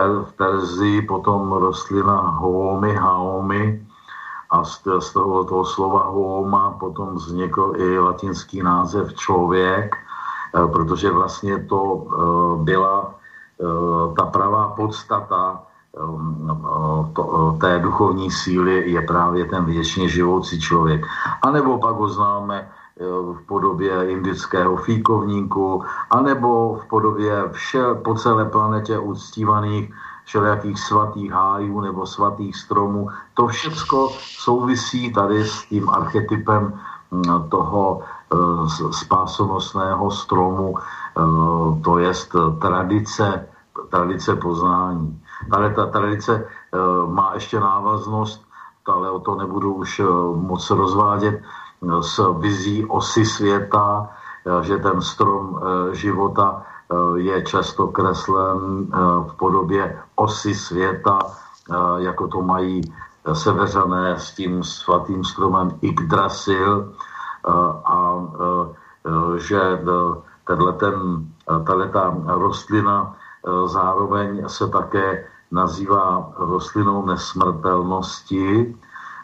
[0.05, 3.87] v Perzii potom rostlina homy, haomy
[4.51, 11.11] a z, z toho, toho slova homa potom vznikl i latinský název člověk, eh, protože
[11.11, 13.15] vlastně to eh, byla
[13.61, 15.63] eh, ta pravá podstata
[17.61, 21.07] té duchovní síly je právě ten věčně živoucí člověk.
[21.43, 22.69] A nebo pak ho známe
[23.33, 29.93] v podobě indického fíkovníku, anebo v podobě vše po celé planetě uctívaných
[30.25, 33.09] všelijakých svatých hájů nebo svatých stromů.
[33.35, 36.81] To všechno souvisí tady s tím archetypem
[37.11, 38.37] mm, toho e,
[38.93, 40.83] spásonosného stromu, e,
[41.85, 42.13] to je
[42.61, 43.49] tradice,
[43.91, 45.23] tradice poznání.
[45.51, 46.49] Tady ta tradice
[47.07, 48.45] má ještě návaznost,
[48.87, 50.03] ale o to nebudu už
[50.35, 51.43] moc rozvádět,
[52.01, 54.09] s vizí osy světa,
[54.47, 58.87] eh, že ten strom eh, života eh, je často kreslen
[59.27, 61.19] v podobě osy světa,
[61.97, 62.81] jako to mají
[63.33, 66.95] seveřané s tím svatým stromem Yggdrasil.
[67.85, 67.97] A
[69.37, 69.83] že
[71.67, 73.17] tato rostlina
[73.67, 78.77] zároveň se také nazývá rostlinou nesmrtelnosti,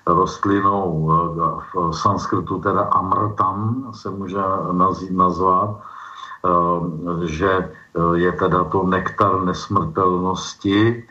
[0.06, 4.38] rostlinou eh, v sanskritu teda amrtam se může
[5.10, 7.70] nazvat, eh, že eh,
[8.14, 11.04] je teda to nektar nesmrtelnosti.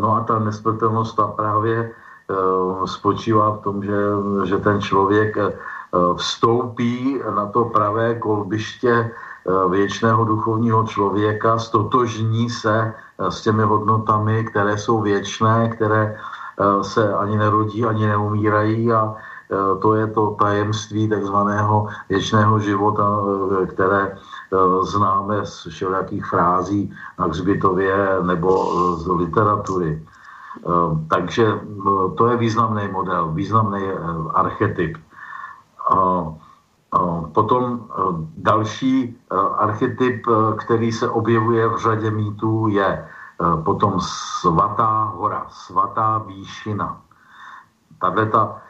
[0.00, 1.94] No a ta nesmrtelnost ta právě
[2.82, 3.98] spočívá v tom, že,
[4.44, 5.38] že ten člověk
[6.18, 9.10] vstoupí na to pravé kolbiště
[9.70, 16.18] věčného duchovního člověka, stotožní se s těmi hodnotami, které jsou věčné, které
[16.82, 19.14] se ani nerodí, ani neumírají a
[19.82, 23.20] to je to tajemství takzvaného věčného života,
[23.68, 24.16] které
[24.82, 28.50] známe z všelijakých frází na Hřbitově nebo
[28.96, 30.02] z literatury.
[31.08, 31.60] Takže
[32.16, 33.82] to je významný model, významný
[34.34, 34.96] archetyp.
[37.32, 38.02] Potom e,
[38.36, 43.08] další e, archetyp, e, který se objevuje v řadě mýtů, je
[43.64, 47.00] potom svatá hora, svatá výšina.
[48.00, 48.62] Tahle ta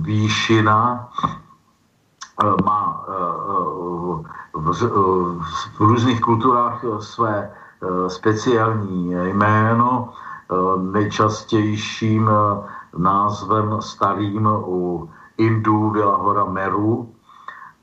[0.00, 1.08] výšina
[2.64, 3.04] má
[4.52, 7.52] v, různých kulturách své
[8.08, 10.08] speciální jméno.
[10.76, 12.30] Nejčastějším
[12.96, 17.12] názvem starým u Indů byla hora Meru,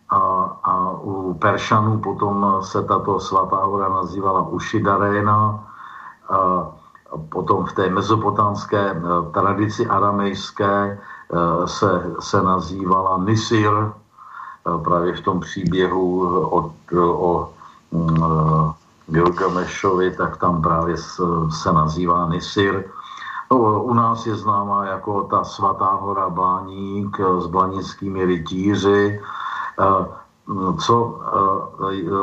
[0.10, 0.18] a,
[0.64, 5.68] a u Peršanů potom se tato svatá hora nazývala Ušidaréna,
[7.30, 8.98] potom v té mezopotámské e,
[9.34, 10.98] tradici aramejské e,
[11.68, 13.92] se, se nazývala Nisir, e,
[14.84, 17.50] právě v tom příběhu od, o
[17.92, 18.24] mm,
[19.08, 20.98] Gilgamešovi, tak tam právě
[21.50, 22.84] se nazývá Nisir.
[23.84, 29.22] U nás je známá jako ta svatá hora Bláník s blanickými rytíři,
[30.80, 31.20] co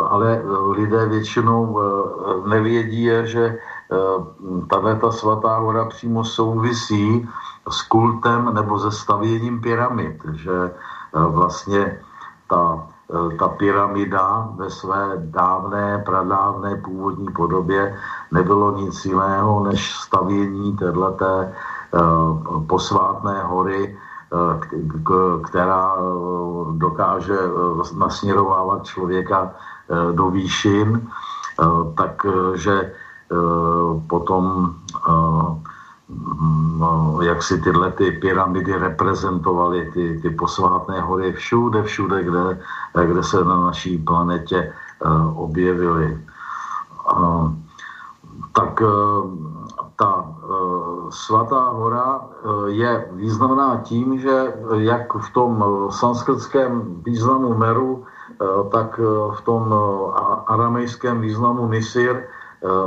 [0.09, 0.43] ale
[0.75, 1.79] lidé většinou
[2.47, 3.59] nevědí, že
[4.71, 7.29] tahle ta svatá hora přímo souvisí
[7.69, 10.71] s kultem nebo se stavěním pyramid, že
[11.13, 12.01] vlastně
[12.49, 12.87] ta,
[13.39, 17.99] ta pyramida ve své dávné, pradávné původní podobě
[18.33, 21.53] nebylo nic jiného než stavění téhleté
[22.67, 23.99] posvátné hory,
[25.43, 26.03] která eh,
[26.79, 31.09] dokáže eh, nasměrovávat člověka eh, do výšin,
[31.95, 32.93] takže
[34.07, 34.75] potom
[37.21, 42.61] jak si tyhle ty pyramidy reprezentovaly ty, ty posvátné hory všude, všude, kde,
[43.05, 44.73] kde se na naší planetě
[45.35, 46.19] objevily.
[48.53, 48.83] Tak
[49.97, 50.27] ta
[51.11, 52.21] svatá hora
[52.67, 58.05] je významná tím, že jak v tom sanskrtském významu Meru,
[58.73, 59.01] tak
[59.35, 59.75] v tom
[60.47, 62.25] aramejském významu Nisir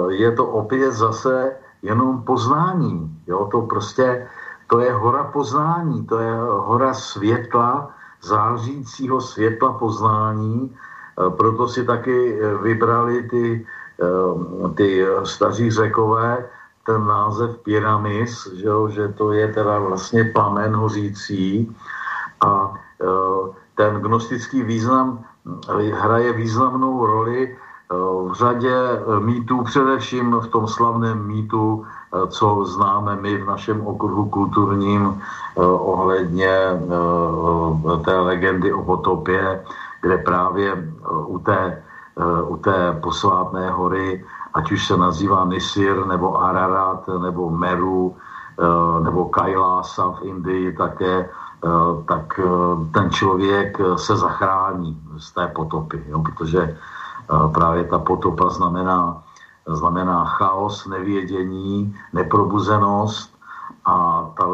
[0.09, 3.21] je to opět zase jenom poznání.
[3.27, 3.47] Jo?
[3.51, 4.27] To prostě,
[4.67, 10.75] to je hora poznání, to je hora světla, zářícího světla poznání,
[11.37, 13.65] proto si taky vybrali ty,
[14.75, 16.49] ty staří řekové,
[16.85, 21.75] ten název pyramis, že, jo, že to je teda vlastně plamen hořící
[22.45, 22.73] a
[23.75, 25.23] ten gnostický význam
[25.93, 27.57] hraje významnou roli
[28.29, 28.75] v řadě
[29.19, 31.85] mýtů, především v tom slavném mýtu,
[32.27, 35.21] co známe my v našem okruhu kulturním
[35.77, 36.49] ohledně
[38.05, 39.63] té legendy o potopě,
[40.01, 40.93] kde právě
[41.25, 41.83] u té,
[42.47, 44.23] u té posvátné hory
[44.53, 48.15] ať už se nazývá Nisir, nebo Ararat, nebo Meru,
[48.59, 52.45] eh, nebo Kailasa v Indii také, eh, tak eh,
[52.93, 56.77] ten člověk se zachrání z té potopy, jo, protože
[57.53, 59.23] právě ta potopa znamená,
[59.67, 63.33] znamená chaos, nevědění, neprobuzenost
[63.85, 64.45] a ta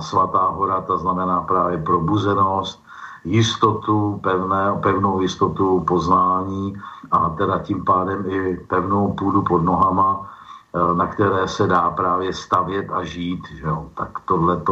[0.00, 2.82] svatá hora, ta znamená právě probuzenost,
[3.24, 6.76] jistotu, pevné, pevnou jistotu poznání
[7.10, 10.30] a teda tím pádem i pevnou půdu pod nohama,
[10.74, 13.42] eh, na které se dá právě stavět a žít.
[13.60, 13.86] Že jo?
[13.94, 14.62] Tak tohle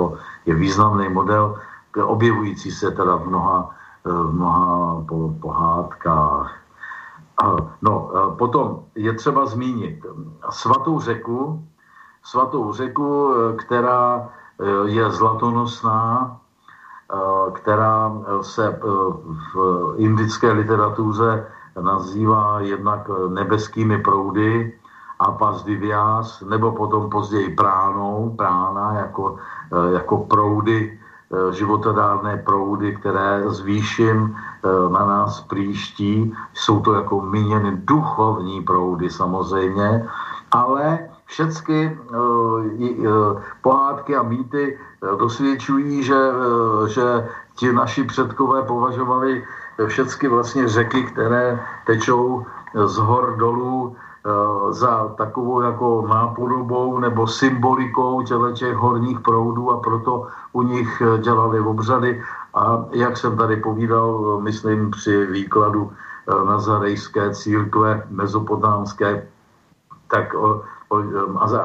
[0.46, 1.56] je významný model,
[1.96, 3.70] objevující se teda v mnoha,
[4.06, 5.04] eh, v mnoha
[5.40, 6.65] pohádkách.
[7.82, 10.06] No, potom je třeba zmínit
[10.50, 11.64] svatou řeku,
[12.24, 14.28] svatou řeku, která
[14.84, 16.36] je zlatonosná,
[17.52, 18.80] která se
[19.54, 21.46] v indické literatuře
[21.80, 24.78] nazývá jednak nebeskými proudy
[25.18, 29.36] a Pasdivias, nebo potom později pránou, prána jako,
[29.92, 31.00] jako proudy,
[31.50, 34.36] životodárné proudy, které z výšin
[34.88, 36.34] na nás příští.
[36.54, 40.08] Jsou to jako míněny duchovní proudy samozřejmě,
[40.52, 41.98] ale všechny
[43.62, 44.78] pohádky a mýty
[45.18, 46.32] dosvědčují, že,
[46.86, 49.44] že ti naši předkové považovali
[49.86, 53.96] všechny vlastně řeky, které tečou z hor dolů
[54.70, 58.22] za takovou jako nápodobou nebo symbolikou
[58.54, 62.22] těch horních proudů a proto u nich dělali obřady
[62.56, 65.92] a jak jsem tady povídal, myslím při výkladu
[66.46, 69.28] nazarejské církve mezopotámské,
[70.10, 70.96] tak o, o,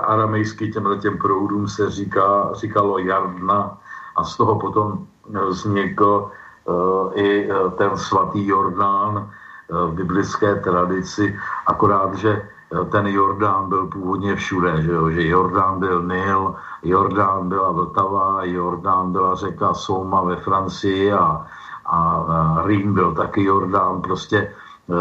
[0.04, 3.78] aramejsky těmhle těm proudům se říká, říkalo Jardna
[4.16, 5.08] a z toho potom
[5.50, 6.32] vznikl
[6.66, 9.32] uh, i ten svatý Jordán
[9.70, 11.36] v biblické tradici,
[11.66, 12.50] akorát, že
[12.92, 15.10] ten Jordán byl původně všude, že, jo?
[15.10, 21.46] že Jordán byl Nil, Jordán byla Vltava, Jordán byla řeka Souma ve Francii a,
[21.86, 22.26] a
[22.66, 24.54] Rým byl taky Jordán, prostě e,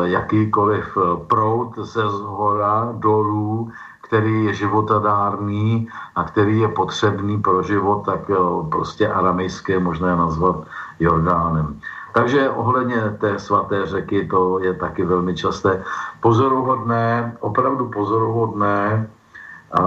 [0.09, 3.71] jakýkoliv e, proud ze zhora dolů,
[4.03, 8.35] který je životadárný a který je potřebný pro život, tak e,
[8.71, 10.57] prostě aramejské možné nazvat
[11.01, 11.81] Jordánem.
[12.13, 15.85] Takže ohledně té svaté řeky to je taky velmi časté.
[16.21, 19.11] Pozoruhodné, opravdu pozoruhodné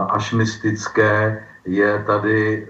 [0.10, 2.68] až mystické je tady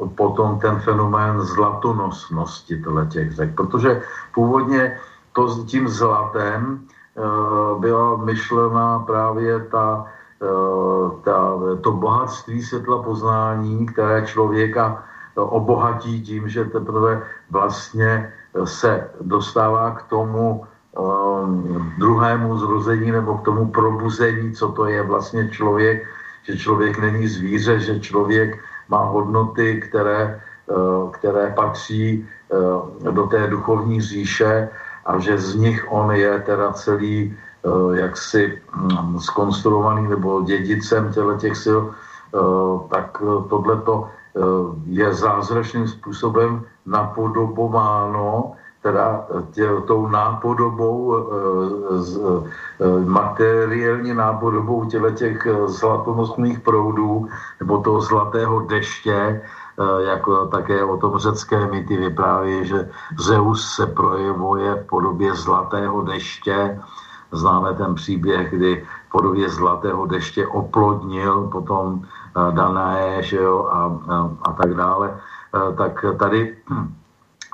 [0.00, 4.02] uh, potom ten fenomén zlatonosnosti těch řek, protože
[4.34, 4.96] původně
[5.32, 6.80] to tím zlatem
[7.14, 10.04] uh, byla myšlena právě ta,
[10.40, 15.04] uh, ta, to bohatství světla poznání, které člověka
[15.34, 18.32] obohatí tím, že teprve vlastně
[18.64, 20.64] se dostává k tomu
[20.98, 26.06] um, druhému zrození nebo k tomu probuzení, co to je vlastně člověk,
[26.42, 33.46] že člověk není zvíře, že člověk má hodnoty, které, uh, které patří uh, do té
[33.46, 34.68] duchovní říše
[35.06, 41.36] a že z nich on je teda celý uh, jaksi um, skonstruovaný nebo dědicem těle
[41.36, 41.80] těch sil,
[42.90, 43.18] tak
[43.50, 44.06] tohleto
[44.86, 48.52] je zázračným způsobem napodobováno
[48.82, 51.22] teda tě, tou nápodobou, e,
[51.98, 52.20] z,
[53.04, 57.28] materiální nápodobou těle těch zlatonosných proudů
[57.60, 59.42] nebo toho zlatého deště,
[59.98, 66.80] jako také o tom řecké mity vypráví, že Zeus se projevuje v podobě zlatého deště.
[67.32, 72.02] Známe ten příběh, kdy v podobě zlatého deště oplodnil potom
[72.34, 73.78] Danae že jo, a,
[74.08, 75.20] a, a tak dále.
[75.76, 76.56] Tak tady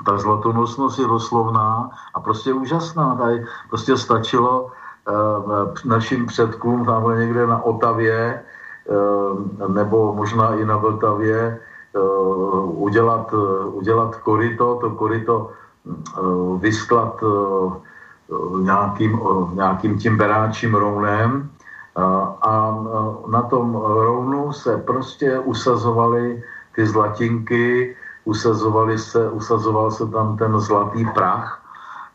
[0.07, 3.15] ta zlatonosnost je doslovná a prostě úžasná.
[3.15, 8.43] Tady prostě stačilo uh, našim předkům tamhle někde na Otavě
[9.69, 11.61] nebo možná i na Vltavě
[12.65, 13.35] udělat,
[13.67, 15.51] udělat korito, to korito
[16.61, 17.73] vysklat uh,
[18.61, 19.21] nějakým,
[19.53, 21.51] nějakým tím beráčím rounem
[21.97, 26.43] a uh, na tom rounu se prostě usazovaly
[26.75, 31.63] ty zlatinky, usazovali se, usazoval se tam ten zlatý prach,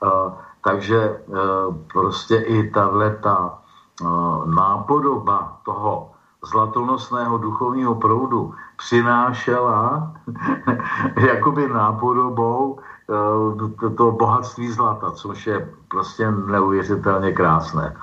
[0.04, 1.38] uh, takže uh,
[1.94, 3.58] prostě i tahle ta
[4.46, 6.12] nápodoba toho
[6.42, 10.12] zlatonosného duchovního proudu přinášela
[11.28, 12.80] jakoby nápodobou
[13.98, 17.94] to bohatství zlata, což je prostě neuvěřitelně krásné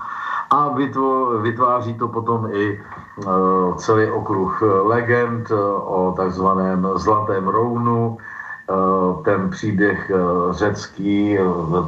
[0.51, 0.75] a
[1.43, 2.81] vytváří to potom i e,
[3.77, 10.13] celý okruh legend e, o takzvaném Zlatém rounu, e, ten příběh
[10.51, 11.39] řecký,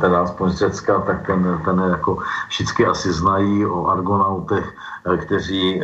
[0.01, 4.75] teda aspoň z Řecka, tak ten, ten jako všichni asi znají o argonautech,
[5.17, 5.83] kteří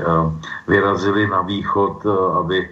[0.68, 2.06] vyrazili na východ,
[2.38, 2.70] aby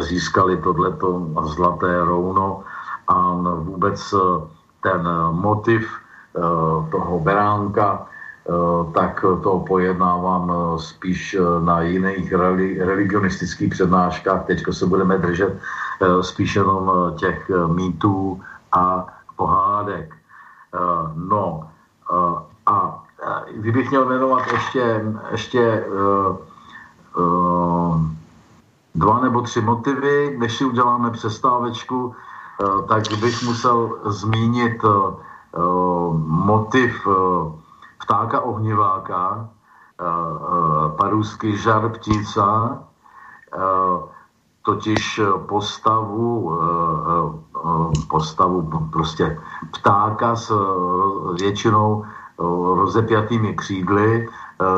[0.00, 2.62] získali tohleto zlaté rouno.
[3.08, 4.14] A vůbec
[4.82, 5.90] ten motiv
[6.90, 8.09] toho beránka
[8.94, 12.32] tak to pojednávám eh, spíš eh, na jiných
[12.80, 14.44] religionistických přednáškách.
[14.44, 15.58] Teď se budeme držet
[16.20, 18.40] spíš jenom těch mýtů
[18.72, 20.14] a pohádek.
[21.14, 21.68] No
[22.66, 23.02] a
[23.52, 25.84] kdybych měl jmenovat ještě, ještě
[28.94, 32.14] dva nebo tři motivy, než si uděláme přestávečku,
[32.88, 34.82] tak bych musel zmínit
[36.24, 37.06] motiv
[38.10, 42.78] ptáka ohniváka, eh, eh, parusky žar ptíca,
[43.54, 44.18] eh,
[44.62, 46.52] totiž postavu,
[48.10, 49.40] postavu prostě
[49.72, 50.52] ptáka s
[51.40, 52.04] většinou
[52.76, 54.28] rozepjatými křídly,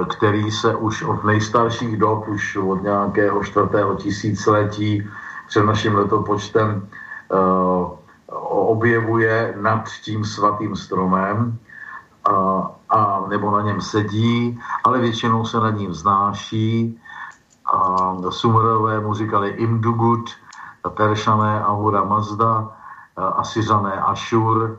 [0.09, 5.03] který se už od nejstarších dob, už od nějakého čtvrtého tisíciletí
[5.51, 6.89] před naším letopočtem
[8.55, 11.59] objevuje nad tím svatým stromem
[12.25, 16.99] a, a, nebo na něm sedí, ale většinou se nad ním vznáší.
[17.73, 20.31] A Sumerové mu říkali Imdugut,
[20.89, 22.69] Peršané Ahura Mazda,
[23.17, 24.79] Asiřané Ashur,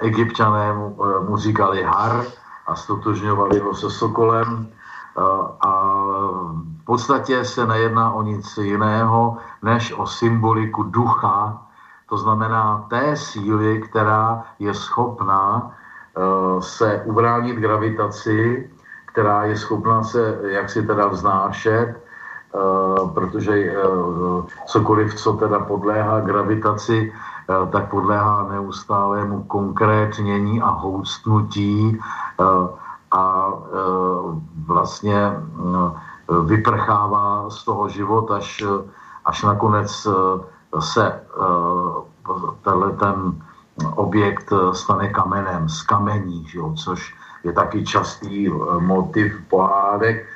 [0.00, 0.96] Egyptiané mu,
[1.28, 2.24] mu říkali Har
[2.66, 4.68] a stotožňovali ho se Sokolem.
[5.60, 5.70] A
[6.80, 11.62] v podstatě se nejedná o nic jiného, než o symboliku ducha,
[12.08, 15.70] to znamená té síly, která je schopná
[16.60, 18.70] se ubránit gravitaci,
[19.06, 21.94] která je schopná se jaksi teda vznášet,
[23.14, 23.74] protože
[24.66, 27.12] cokoliv, co teda podléhá gravitaci,
[27.72, 32.00] tak podléhá neustálému konkrétnění a houstnutí
[33.12, 33.52] a
[34.66, 35.32] vlastně
[36.44, 38.64] vyprchává z toho život, až,
[39.24, 40.08] až nakonec
[40.80, 41.20] se
[42.62, 43.42] tenhle ten
[43.94, 47.14] objekt stane kamenem z kamení, že jo, což
[47.44, 48.48] je taky častý
[48.78, 50.26] motiv pohádek,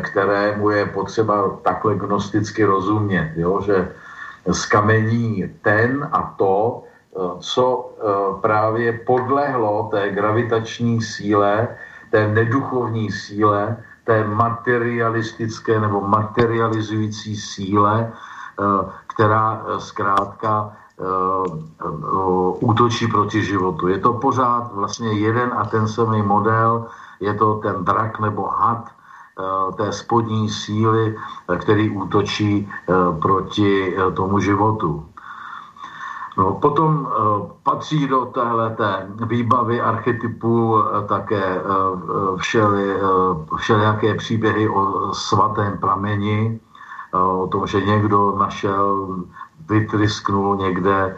[0.00, 3.92] kterému je potřeba takhle gnosticky rozumět, jo, že
[4.50, 6.82] z kamení ten a to,
[7.38, 7.92] co
[8.40, 11.68] právě podlehlo té gravitační síle,
[12.10, 18.12] té neduchovní síle, té materialistické nebo materializující síle,
[19.06, 20.72] která zkrátka
[22.60, 23.88] útočí proti životu.
[23.88, 26.86] Je to pořád vlastně jeden a ten samý model,
[27.20, 28.84] je to ten drak nebo had
[29.76, 31.16] té spodní síly,
[31.58, 32.68] který útočí
[33.20, 35.06] proti tomu životu.
[36.38, 37.08] No, potom
[37.62, 40.76] patří do téhleté výbavy archetypů
[41.08, 41.60] také
[42.36, 43.00] všeli,
[43.56, 46.60] všelijaké příběhy o svatém prameni,
[47.12, 49.16] o tom, že někdo našel,
[49.68, 51.16] vytrysknul někde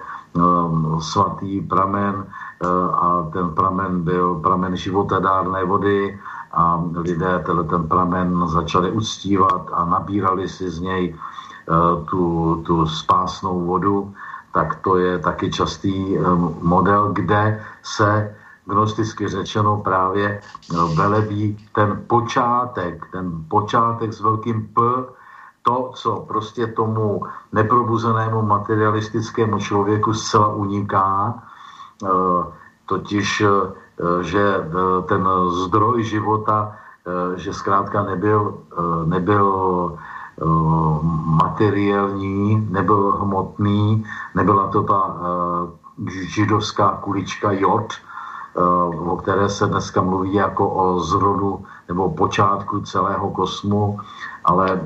[0.98, 2.26] svatý pramen
[2.92, 6.20] a ten pramen byl pramen životadárné vody
[6.52, 11.14] a lidé ten pramen začali uctívat a nabírali si z něj
[12.04, 14.14] tu, tu spásnou vodu,
[14.52, 16.16] tak to je taky častý
[16.62, 18.34] model, kde se
[18.66, 20.40] gnosticky řečeno právě
[20.94, 24.80] velebí ten počátek, ten počátek s velkým P,
[25.68, 31.34] to, co prostě tomu neprobuzenému materialistickému člověku zcela uniká,
[32.86, 33.44] totiž,
[34.20, 34.44] že
[35.08, 36.72] ten zdroj života,
[37.36, 38.58] že zkrátka nebyl,
[39.04, 39.48] nebyl
[41.44, 44.04] materiální, nebyl hmotný,
[44.34, 45.16] nebyla to ta
[46.08, 47.92] židovská kulička jod,
[49.04, 54.00] o které se dneska mluví jako o zrodu nebo počátku celého kosmu,
[54.44, 54.80] ale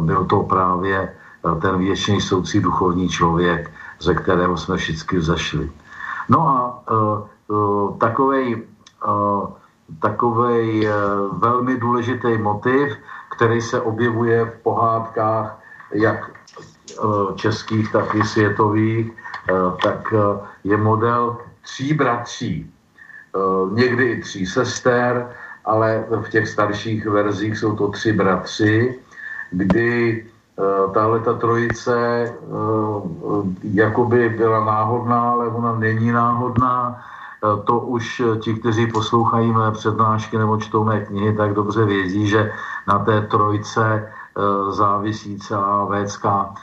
[0.00, 1.14] byl to právě
[1.60, 5.70] ten věčný soucí duchovní člověk, ze kterého jsme všichni zašli.
[6.28, 6.82] No a
[7.98, 8.66] takovej,
[10.00, 10.88] takovej
[11.32, 12.96] velmi důležitý motiv,
[13.36, 15.58] který se objevuje v pohádkách
[15.92, 16.30] jak
[17.34, 19.12] českých, tak i světových,
[19.82, 20.14] tak
[20.64, 22.72] je model tří bratří.
[23.72, 25.30] Někdy i tří sester,
[25.66, 28.98] ale v těch starších verzích jsou to tři bratři,
[29.50, 30.26] kdy
[30.94, 31.96] tahle ta trojice
[33.62, 37.02] jakoby byla náhodná, ale ona není náhodná.
[37.64, 42.52] To už ti, kteří poslouchají mé přednášky nebo čtou mé knihy, tak dobře vědí, že
[42.86, 44.12] na té trojce
[44.70, 46.54] závisí celá védská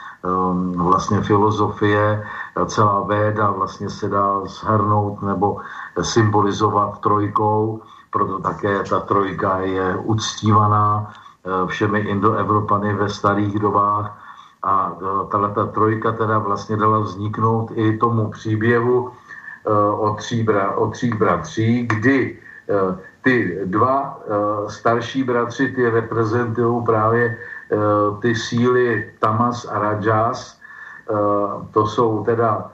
[0.76, 2.26] vlastně filozofie,
[2.66, 5.60] celá véda vlastně se dá zhrnout nebo
[6.00, 7.80] symbolizovat trojkou,
[8.14, 11.10] proto také ta trojka je uctívaná
[11.66, 14.14] všemi indoevropany ve starých dobách.
[14.62, 14.96] A
[15.28, 19.10] tahle ta trojka teda vlastně dala vzniknout i tomu příběhu
[19.98, 22.38] o, tří bra, o tří bratří, kdy
[23.22, 24.20] ty dva
[24.68, 27.38] starší bratři, ty reprezentují právě
[28.22, 30.60] ty síly Tamas a Rajas,
[31.72, 32.72] to jsou teda,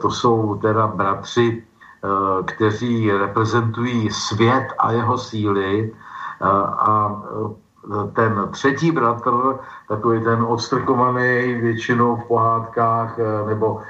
[0.00, 1.64] to jsou teda bratři,
[2.46, 5.92] kteří reprezentují svět a jeho síly
[6.40, 7.22] a
[8.12, 9.32] ten třetí bratr,
[9.88, 13.80] takový ten odstrkovaný většinou v pohádkách, nebo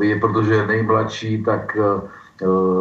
[0.00, 1.76] je, protože je nejmladší, tak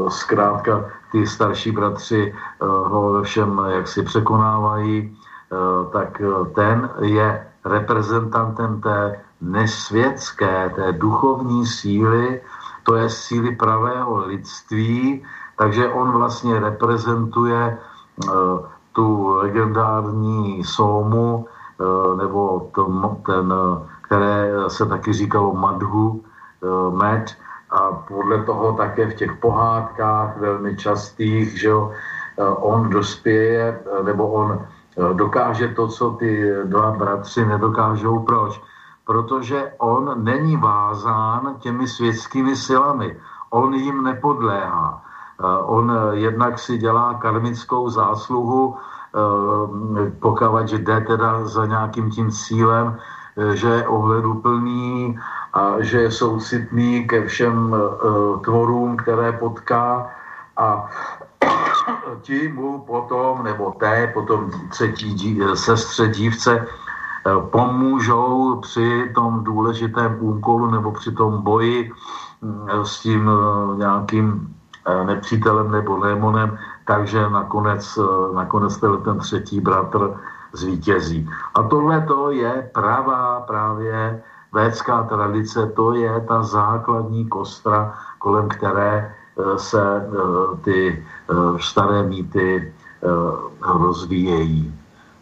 [0.10, 5.18] zkrátka ty starší bratři ho ve všem jaksi překonávají,
[5.92, 6.22] tak
[6.56, 12.42] ten je reprezentantem té nesvětské, té duchovní síly,
[12.86, 15.26] to je síly pravého lidství,
[15.58, 17.78] takže on vlastně reprezentuje
[18.94, 21.48] tu legendární Sómu,
[22.18, 22.86] nebo to,
[23.26, 23.54] ten,
[24.02, 26.24] které se taky říkalo Madhu,
[26.92, 27.36] Med,
[27.70, 31.92] a podle toho také v těch pohádkách velmi častých, že jo,
[32.56, 34.66] on dospěje, nebo on
[35.14, 38.20] dokáže to, co ty dva bratři nedokážou.
[38.20, 38.62] Proč?
[39.06, 43.18] protože on není vázán těmi světskými silami.
[43.50, 45.02] On jim nepodléhá.
[45.40, 52.32] Eh, on eh, jednak si dělá karmickou zásluhu, eh, pokud jde teda za nějakým tím
[52.32, 52.98] cílem,
[53.54, 55.20] že je ohleduplný
[55.54, 57.76] a že je soucitný ke všem
[58.44, 60.08] tvorům, které potká
[60.58, 60.88] a
[62.22, 66.68] ti mu potom, nebo té, potom třetí sestře dívce,
[67.28, 71.92] Eh, pomůžou při tom důležitém úkolu nebo při tom boji
[72.42, 74.56] mm, s tím eh, nějakým
[74.86, 78.00] eh, nepřítelem nebo démonem, takže nakonec,
[78.36, 80.14] nakonec ten třetí bratr
[80.54, 81.30] zvítězí.
[81.56, 84.24] A tohle to je pravá právě
[84.54, 89.16] védská tradice, to je ta základní kostra, kolem které
[89.58, 90.10] se
[90.62, 91.06] ty
[91.60, 92.74] staré mýty
[93.62, 94.74] rozvíjejí.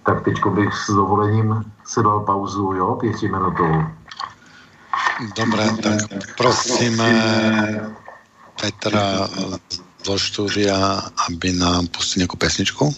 [0.03, 3.83] Tak teď bych s dovolením se dal pauzu, jo, pětiminutovou.
[5.35, 5.99] Dobré, tak
[6.37, 7.11] prosíme
[8.61, 9.29] Petra
[10.05, 12.95] do studia, aby nám pustil nějakou pesničku.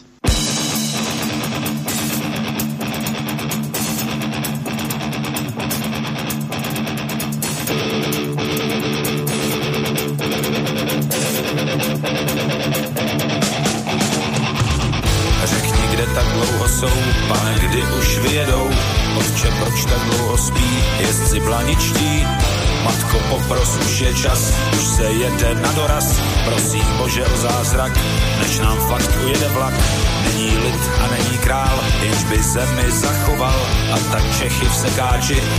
[35.28, 35.55] watch it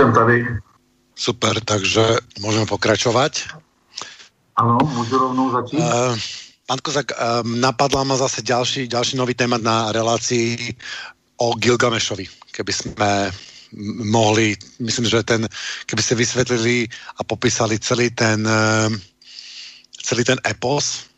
[0.00, 0.46] jsem tady.
[1.14, 2.02] Super, takže
[2.40, 3.32] můžeme pokračovat.
[4.56, 5.78] Ano, můžu rovnou začít.
[5.78, 6.18] Uh,
[6.66, 10.74] Pán Kozak, um, napadla ma zase ďalší, ďalší nový témat na relácii
[11.36, 12.26] o Gilgamešovi.
[12.50, 13.30] Keby jsme
[14.04, 15.48] mohli, myslím, že ten,
[15.86, 19.00] keby ste vysvetlili a popísali celý ten, ehm,
[20.02, 21.09] celý ten epos,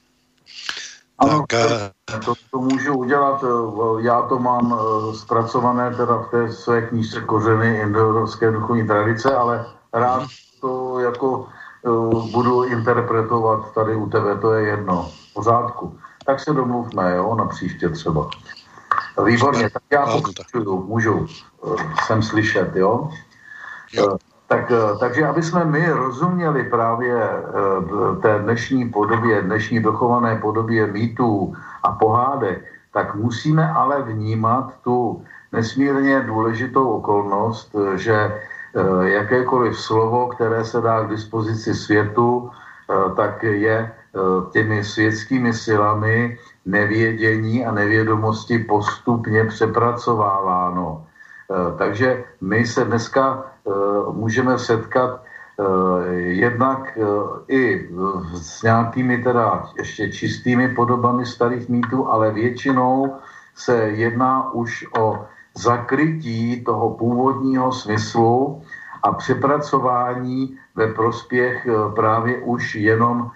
[1.19, 3.45] ano, tak, eh, to, to můžu udělat.
[3.45, 9.37] Eh, já to mám eh, zpracované teda v té své knížce Kořeny indoevropské duchovní tradice,
[9.37, 10.23] ale rád
[10.61, 11.47] to jako
[12.33, 15.11] budu interpretovat tady u tebe, to je jedno.
[15.31, 15.99] V pořádku.
[16.27, 18.31] Tak se domluvme, jo, na příště třeba.
[19.25, 21.27] Výborně, tak já pokračuju, můžu,
[22.07, 23.11] jsem slyšet, jo?
[23.93, 24.17] jo.
[24.53, 27.41] Tak, eh, takže aby jsme my rozuměli právě eh,
[28.21, 32.61] té dnešní podobě, dnešní dochované podobě mýtů a pohádek,
[32.93, 41.01] tak musíme ale vnímat tu nesmírně důležitou okolnost, že eh, jakékoliv slovo, které se dá
[41.05, 42.51] k dispozici světu,
[43.17, 43.89] tak je
[44.53, 46.37] těmi světskými silami
[46.67, 51.07] nevědění a nevědomosti postupně přepracováváno.
[51.79, 53.52] Takže my se dneska
[54.13, 57.03] můžeme setkat eh, jednak eh,
[57.49, 57.89] i
[58.35, 63.17] s nějakými teda ještě čistými podobami starých mýtů, ale většinou
[63.55, 68.63] se jedná už o zakrytí toho původního smyslu
[69.03, 73.31] a přepracování ve prospěch právě už jenom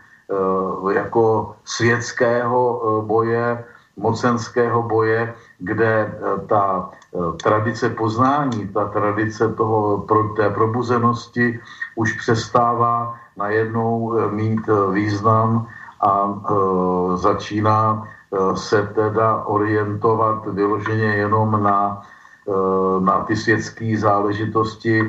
[0.90, 3.64] jako světského boje,
[3.96, 6.18] mocenského boje, kde
[6.48, 11.60] ta Eh, tradice poznání, ta tradice toho, pro, té probuzenosti
[11.94, 15.66] už přestává najednou eh, mít eh, význam
[16.00, 18.08] a e, začíná
[18.54, 22.02] se teda orientovat vyloženě jenom na,
[22.48, 25.08] e, na ty světské záležitosti, e,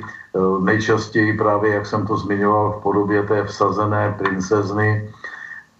[0.63, 5.11] nejčastěji právě, jak jsem to zmiňoval, v podobě té vsazené princezny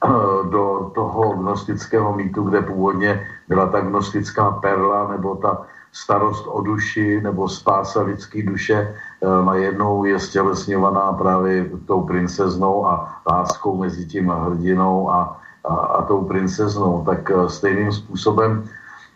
[0.50, 7.22] do toho gnostického mýtu, kde původně byla ta gnostická perla nebo ta starost o duši
[7.22, 14.30] nebo spása lidské duše eh, najednou je stělesňovaná právě tou princeznou a láskou mezi tím
[14.30, 17.04] hrdinou a, a, a tou princeznou.
[17.06, 18.64] Tak eh, stejným způsobem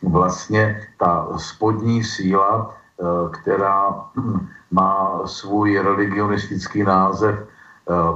[0.01, 4.09] vlastně ta spodní síla, eh, která
[4.71, 7.50] má svůj religionistický název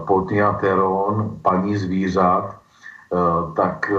[0.07, 2.55] Potniateron, paní zvířat,
[3.55, 3.91] tak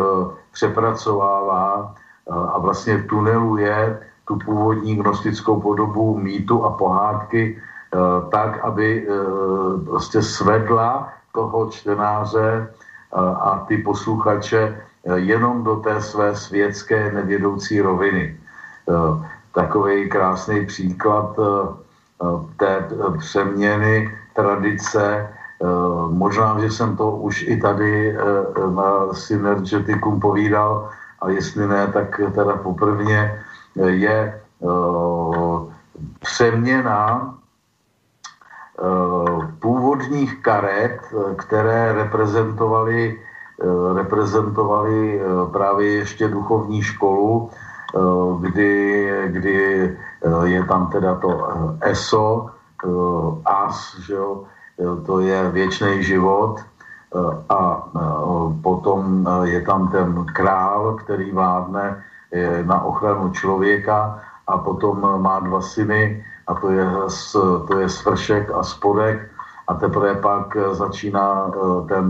[0.53, 1.95] přepracovává
[2.31, 7.99] a vlastně tuneluje tu původní gnostickou podobu mýtu a pohádky eh,
[8.31, 9.15] tak, aby eh,
[9.85, 14.83] prostě svedla toho čtenáře eh, a ty posluchače
[15.15, 18.37] jenom do té své světské nevědoucí roviny.
[19.55, 21.39] Takový krásný příklad
[22.57, 22.89] té
[23.19, 25.29] přeměny tradice.
[26.09, 28.17] Možná, že jsem to už i tady
[28.75, 30.89] na Synergeticum povídal,
[31.21, 33.43] a jestli ne, tak teda poprvně
[33.77, 34.67] je eh,
[36.21, 37.35] přeměna
[38.79, 41.01] eh, původních karet,
[41.37, 43.21] které reprezentovaly
[43.95, 47.51] reprezentovali eh, právě ještě duchovní školu,
[48.41, 49.97] kdy, kdy
[50.45, 51.49] je tam teda to
[51.81, 52.47] ESO,
[53.45, 54.45] AS, že jo,
[55.07, 56.61] to je věčný život,
[57.49, 57.89] a
[58.63, 62.03] potom je tam ten král, který vládne
[62.63, 66.87] na ochranu člověka a potom má dva syny a to je,
[67.69, 69.31] to je svršek a spodek
[69.67, 72.07] a teprve pak začíná eh, ten,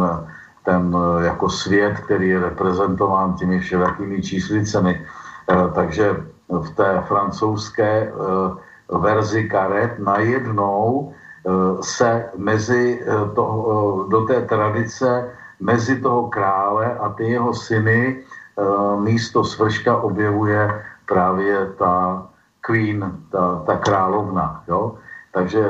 [0.64, 5.00] ten eh, jako svět, který je reprezentován těmi všelakými číslicemi.
[5.50, 6.16] Eh, takže
[6.48, 8.12] v té francouzské
[8.86, 11.12] verzi karet najednou
[11.80, 15.30] se mezi toho, do té tradice
[15.60, 18.24] mezi toho krále a ty jeho syny
[18.56, 22.26] Eh, místo svrška objevuje právě ta
[22.60, 24.64] queen, ta, ta královna.
[24.68, 24.96] Jo?
[25.32, 25.64] Takže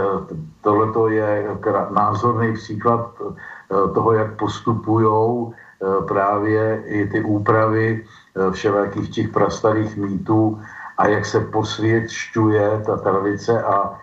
[0.61, 1.49] tohle je
[1.91, 8.05] názorný příklad eh, toho, jak postupují eh, právě i ty úpravy
[8.51, 10.61] všelijakých těch prastarých mýtů
[10.99, 13.99] a jak se posvědčuje ta tradice a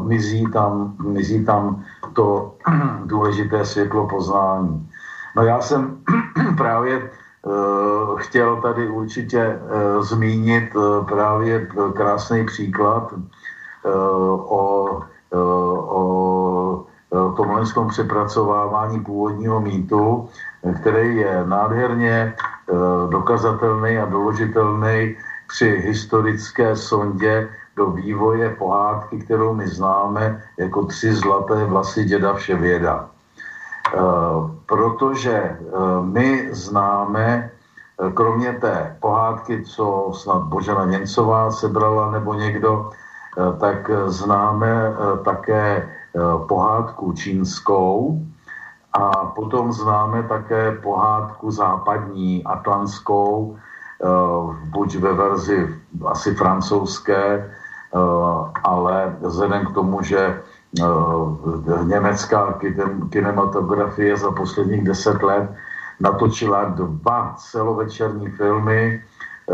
[0.00, 2.54] mizí tam, mizí tam to
[3.04, 4.88] důležité světlo poznání.
[5.36, 5.98] No já jsem
[6.56, 7.10] právě
[7.46, 9.58] Eh, chtěl tady určitě eh,
[10.02, 13.14] zmínit eh, právě krásný příklad
[14.50, 15.00] o,
[15.30, 16.86] o
[17.36, 20.28] tomhle přepracovávání původního mýtu,
[20.80, 22.34] který je nádherně
[23.10, 31.64] dokazatelný a doložitelný při historické sondě do vývoje pohádky, kterou my známe jako tři zlaté
[31.64, 33.08] vlasy děda Vševěda.
[34.66, 35.58] Protože
[36.02, 37.50] my známe
[38.14, 42.90] kromě té pohádky, co snad Božena Němcová sebrala nebo někdo,
[43.60, 45.88] tak známe také
[46.48, 48.20] pohádku čínskou,
[48.92, 53.56] a potom známe také pohádku západní, atlantskou,
[54.64, 57.52] buď ve verzi asi francouzské,
[58.64, 60.40] ale vzhledem k tomu, že
[60.80, 62.58] eh, německá
[63.10, 65.50] kinematografie za posledních deset let
[66.00, 69.02] natočila dva celovečerní filmy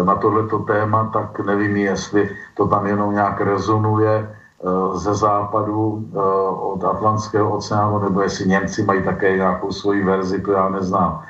[0.04, 4.28] na tohleto téma, tak nevím, jestli to tam jenom nějak rezonuje
[4.62, 6.18] Eh, ze západu eh,
[6.54, 11.22] od Atlantského oceánu, nebo jestli Němci mají také nějakou svoji verzi, to já neznám.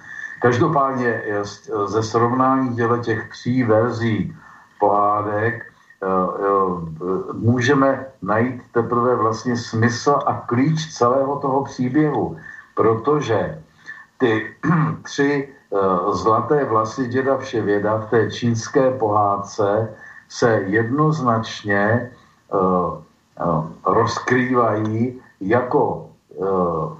[0.42, 1.22] Každopádně
[1.86, 4.36] ze srovnání těch tří verzí
[4.80, 5.72] pohádek eh,
[7.32, 12.36] můžeme najít teprve vlastně smysl a klíč celého toho příběhu,
[12.74, 13.62] protože
[14.18, 14.57] ty
[15.03, 15.48] tři
[16.12, 19.94] zlaté vlasy děda Vševěda v té čínské pohádce
[20.28, 22.11] se jednoznačně
[23.40, 26.90] Eh, rozkrývají jako, eh,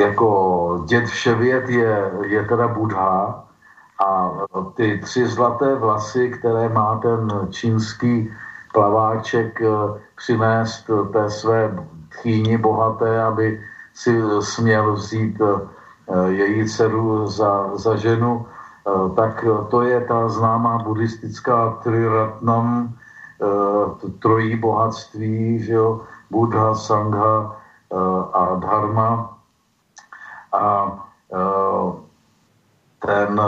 [0.00, 3.44] jako děd vševěd je, je teda Budha
[4.00, 4.30] a
[4.74, 8.32] ty tři zlaté vlasy, které má ten čínský
[8.72, 13.60] plaváček eh, přinést té své tchýni bohaté, aby
[13.94, 15.40] si směl vzít
[16.28, 18.46] její dceru za, za ženu,
[19.16, 22.94] tak to je ta známá buddhistická triratnam,
[23.42, 27.56] Eh, trojí bohatství, že jo, Buddha, Sangha
[27.92, 27.96] eh,
[28.32, 29.38] a Dharma.
[30.52, 30.92] A
[31.32, 31.92] eh,
[32.98, 33.40] ten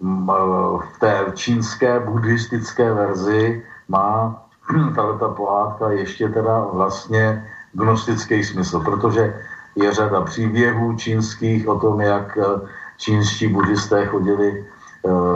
[0.00, 4.42] v té čínské buddhistické verzi má
[5.18, 9.40] ta pohádka ještě teda vlastně gnostický smysl, protože
[9.76, 12.38] je řada příběhů čínských o tom, jak
[12.96, 14.64] čínští buddhisté chodili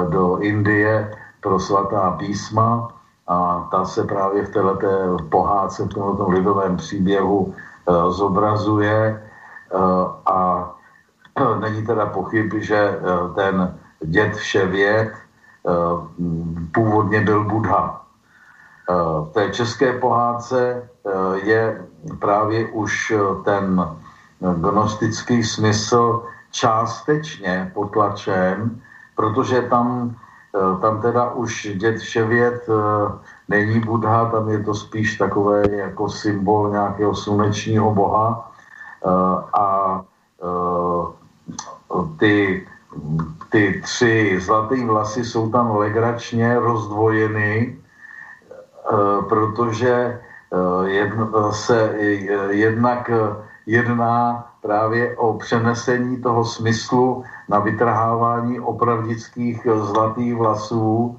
[0.08, 2.88] do Indie pro svatá písma
[3.26, 4.78] a ta se právě v této
[5.28, 7.54] pohádce, v tomto lidovém příběhu
[8.08, 9.22] zobrazuje
[10.26, 10.70] a
[11.60, 12.98] není teda pochyb, že
[13.34, 15.16] ten děd Vševěd e,
[16.72, 18.00] původně byl Budha.
[18.00, 18.94] E,
[19.24, 21.86] v té české pohádce e, je
[22.18, 23.12] právě už
[23.44, 23.96] ten
[24.40, 28.80] gnostický smysl částečně potlačen,
[29.14, 30.16] protože tam
[30.56, 33.12] Eh, tam teda už děd Vševěd eh,
[33.48, 38.50] není Budha, tam je to spíš takové jako symbol nějakého slunečního boha
[39.04, 39.08] eh,
[39.52, 40.04] a
[42.18, 42.66] ty,
[43.50, 47.78] ty tři zlaté vlasy jsou tam legračně rozdvojeny,
[49.28, 50.20] protože
[50.84, 51.94] jedno, se
[52.50, 53.10] jednak
[53.66, 61.18] jedná právě o přenesení toho smyslu na vytrhávání opravdických zlatých vlasů,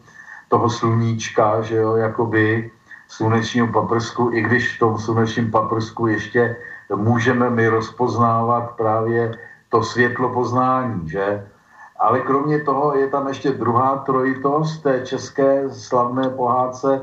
[0.50, 2.72] toho sluníčka, že jo, jakoby
[3.08, 6.58] slunečního paprsku, i když v tom slunečním paprsku ještě
[6.96, 9.38] můžeme my rozpoznávat právě
[9.70, 11.48] to světlo poznání, že?
[12.00, 17.02] Ale kromě toho je tam ještě druhá trojitost té české slavné pohádce,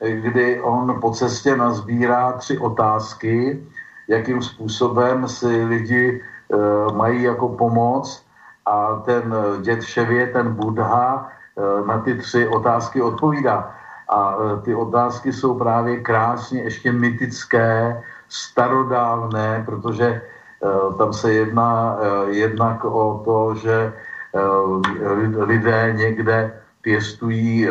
[0.00, 3.62] kdy on po cestě nazbírá tři otázky,
[4.08, 8.28] jakým způsobem si lidi e, mají jako pomoc
[8.68, 13.72] a ten děd Vševě, ten Budha, eh, na ty tři otázky odpovídá.
[14.08, 20.22] A ty otázky jsou právě krásně ještě mytické, starodávné, protože
[20.98, 21.96] tam se jedná
[22.32, 23.92] jednak o to, že
[25.38, 27.68] lidé někde pěstují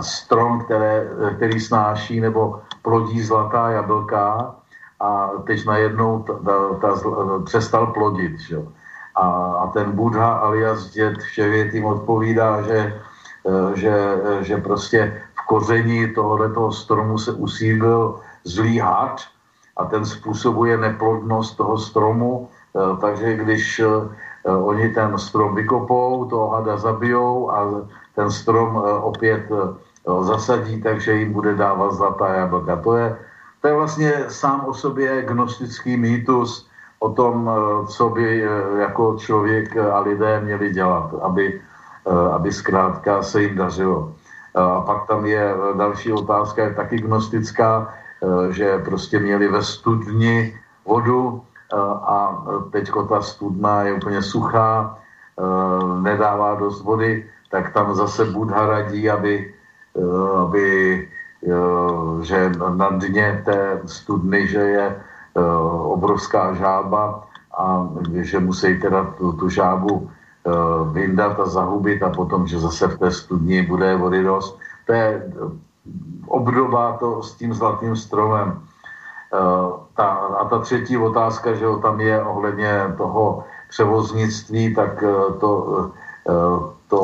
[0.00, 4.54] strom, které, který snáší nebo plodí zlatá jablka
[5.00, 6.94] a teď najednou ta, ta, ta,
[7.44, 8.40] přestal plodit.
[8.40, 8.58] Že?
[9.14, 9.26] A,
[9.62, 12.78] a ten Budha alias děd Vševět jim odpovídá, že,
[13.46, 13.94] e, že,
[14.40, 19.20] že prostě v koření tohoto stromu se usídl zlý had
[19.76, 22.48] a ten způsobuje neplodnost toho stromu,
[23.00, 23.80] takže když
[24.48, 27.84] oni ten strom vykopou, toho hada zabijou a
[28.14, 29.48] ten strom opět
[30.20, 32.76] zasadí, takže jim bude dávat zlatá jablka.
[32.76, 33.18] To je
[33.60, 36.68] to je vlastně sám o sobě gnostický mýtus
[36.98, 41.60] o tom, eh, co by eh, jako člověk a lidé měli dělat, aby,
[42.06, 44.14] eh, aby zkrátka se jim dařilo.
[44.54, 47.94] A pak tam je další otázka, je taky gnostická,
[48.50, 50.50] že prostě měli ve studni
[50.82, 51.42] vodu
[52.02, 54.98] a teď ta studna je úplně suchá,
[56.02, 59.54] nedává dost vody, tak tam zase Budha radí, aby,
[60.42, 61.08] aby
[62.22, 65.02] že na dně té studny, že je
[65.82, 67.22] obrovská žába
[67.58, 70.10] a že musí teda tu, tu žábu
[70.92, 74.58] vyndat a zahubit a potom, že zase v té studni bude vody dost.
[74.86, 75.32] To je
[76.26, 78.60] obdoba to s tím zlatým stromem.
[79.98, 85.02] Ta, a ta třetí otázka, že tam je ohledně toho převoznictví, tak
[85.42, 85.90] to,
[86.88, 87.02] to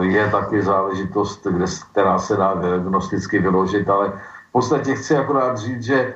[0.00, 4.12] je taky záležitost, kde, která se dá diagnosticky vyložit, ale
[4.48, 6.14] v podstatě chci akorát říct, že,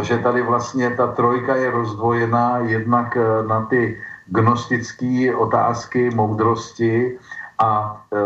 [0.00, 7.18] že tady vlastně ta trojka je rozdvojená jednak na ty gnostické otázky moudrosti
[7.58, 8.16] a e,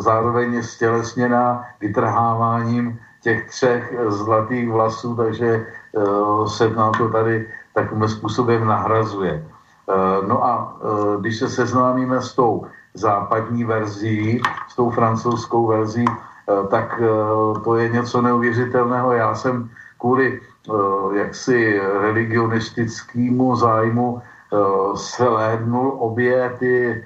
[0.00, 5.64] zároveň stělesněná vytrháváním těch třech zlatých vlasů, takže e,
[6.48, 9.32] se nám to tady takovým způsobem nahrazuje.
[9.32, 9.44] E,
[10.26, 12.66] no a e, když se seznámíme s tou
[12.98, 17.06] západní verzí, s tou francouzskou verzí, eh, tak eh,
[17.64, 19.12] to je něco neuvěřitelného.
[19.12, 24.22] Já jsem kvůli eh, jaksi religionistickému zájmu
[24.96, 27.04] shlédnul obě ty,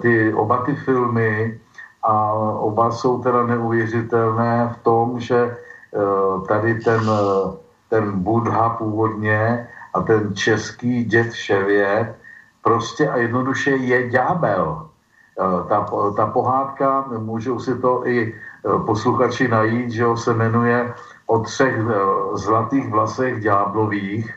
[0.00, 1.60] ty, oba ty filmy
[2.04, 5.56] a oba jsou teda neuvěřitelné v tom, že
[6.48, 7.00] tady ten,
[7.88, 12.14] ten Budha původně a ten český děd Ševět
[12.62, 14.88] prostě a jednoduše je ďábel.
[15.34, 20.94] Eh, ta, ta pohádka, můžou si to i eh, posluchači najít, že se jmenuje
[21.26, 21.94] o třech eh,
[22.38, 24.30] zlatých vlasech ďáblových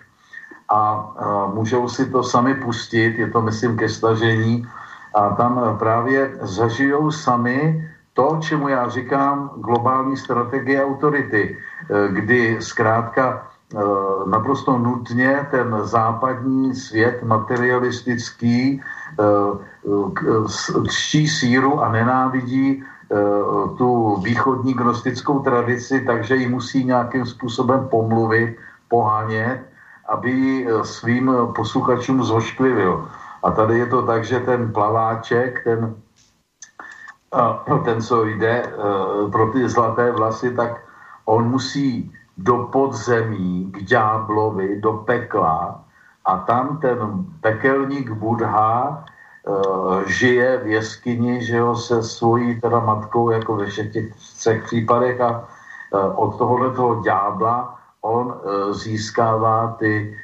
[0.69, 1.13] a
[1.53, 4.67] můžou si to sami pustit, je to myslím ke stažení
[5.17, 11.57] a tam právě zažijou sami to, čemu já říkám globální strategie autority,
[12.09, 13.47] kdy zkrátka
[14.25, 18.81] naprosto nutně ten západní svět materialistický
[20.87, 23.15] křtí síru a nenávidí eh,
[23.77, 28.57] tu východní gnostickou tradici, takže ji musí nějakým způsobem pomluvit,
[28.87, 29.59] pohánět,
[30.09, 33.07] aby ji eh, svým posluchačům zošklivil.
[33.43, 35.95] A tady je to tak, že ten plaváček, ten,
[37.85, 38.71] ten co jde eh,
[39.31, 40.81] pro ty zlaté vlasy, tak
[41.25, 45.83] on musí do podzemí, k ďáblovi, do pekla
[46.25, 46.97] a tam ten
[47.41, 49.03] pekelník Budha
[49.47, 54.63] Eh, žije v jeskyni, že jo, se svojí teda matkou, jako ve všech těch třech
[54.63, 55.47] případech a
[55.93, 58.39] eh, od tohohle toho ďábla on
[58.71, 60.17] získává ty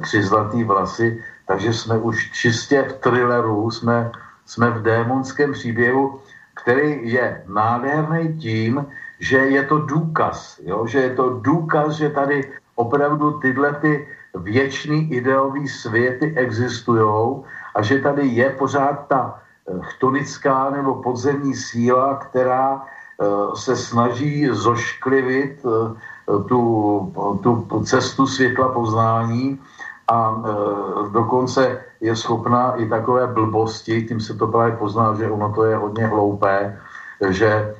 [0.00, 4.10] tři zlatý vlasy, takže jsme už čistě v thrilleru, jsme,
[4.46, 6.20] jsme v démonském příběhu,
[6.54, 8.86] který je nádherný tím,
[9.20, 10.86] že je to důkaz, jo?
[10.86, 17.42] že je to důkaz, že tady opravdu tyhle ty věčný ideový světy existují
[17.74, 24.48] a že tady je pořád ta eh, chtonická nebo podzemní síla, která eh, se snaží
[24.52, 27.12] zošklivit eh, tu,
[27.42, 29.58] tu cestu světla poznání
[30.08, 30.42] a
[31.12, 35.76] dokonce je schopná i takové blbosti, tím se to právě pozná, že ono to je
[35.76, 36.78] hodně hloupé,
[37.28, 37.74] že,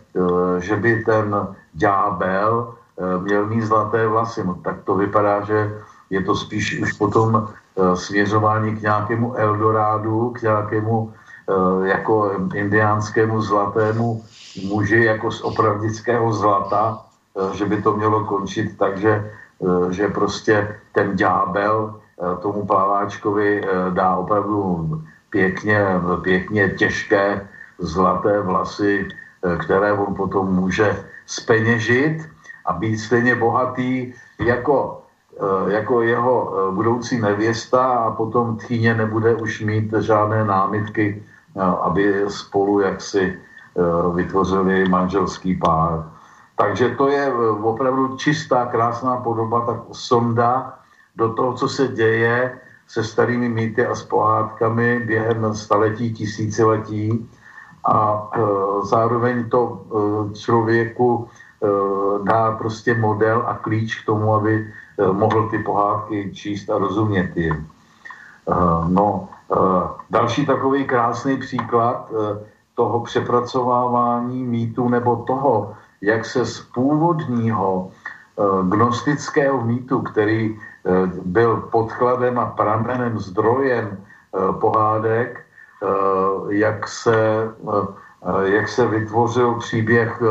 [0.59, 1.37] že by ten
[1.75, 2.75] ďábel
[3.21, 4.45] měl mít zlaté vlasy.
[4.45, 5.75] No, tak to vypadá, že
[6.11, 13.43] je to spíš už potom Eh, směřování k nějakému Eldorádu, k nějakému eh, jako indiánskému
[13.43, 14.25] zlatému
[14.65, 17.05] muži jako z opravdického zlata,
[17.37, 19.33] eh, že by to mělo končit tak, že,
[19.91, 22.01] že prostě ten ďábel
[22.43, 24.89] tomu plaváčkovi dá opravdu
[25.31, 27.49] pěkně, pěkně těžké
[27.79, 29.09] zlaté vlasy,
[29.61, 32.29] které on potom může speněžit
[32.65, 35.07] a být stejně bohatý jako
[35.37, 41.23] Eh, jako jeho eh, budoucí nevěsta a potom tchýně nebude už mít žádné námitky,
[41.57, 43.39] eh, aby spolu jaksi
[44.15, 46.09] vytvořili manželský pár.
[46.57, 50.81] Takže to je opravdu čistá, krásná podoba, tak sonda
[51.17, 57.31] do toho, co se děje se starými mýty a s pohádkami během staletí, tisíciletí
[57.89, 58.41] a e,
[58.87, 61.69] zároveň to e, člověku e,
[62.25, 64.67] dá prostě model a klíč k tomu, aby
[64.99, 67.69] Eh, mohl ty pohádky číst a rozumět jim.
[68.49, 68.55] Eh,
[68.89, 72.09] no, eh, další takový krásný příklad
[72.75, 77.91] toho přepracovávání mýtu nebo toho, jak se z původního
[78.69, 80.61] gnostického mýtu, který
[81.25, 83.99] byl podkladem a pramenem, zdrojem
[84.61, 85.47] pohádek,
[86.49, 87.49] jak se,
[88.43, 90.23] jak se vytvořil příběh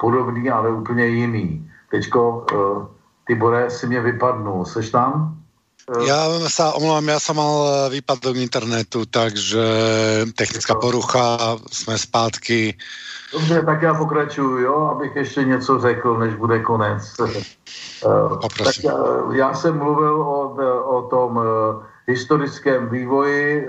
[0.00, 1.70] podobný, ale úplně jiný.
[1.90, 2.46] Teďko
[3.26, 4.64] Tibore, si mě vypadnul.
[4.64, 5.35] Seš tam?
[5.86, 9.62] Já sa omlouvám, já jsem mal výpadok internetu, takže
[10.34, 12.74] technická porucha, jsme zpátky.
[13.32, 17.02] Dobře, tak já pokračuju, jo, abych ještě něco řekl, než bude konec.
[18.64, 18.94] tak já,
[19.32, 20.56] já jsem mluvil o,
[20.98, 21.40] o tom
[22.06, 23.68] historickém vývoji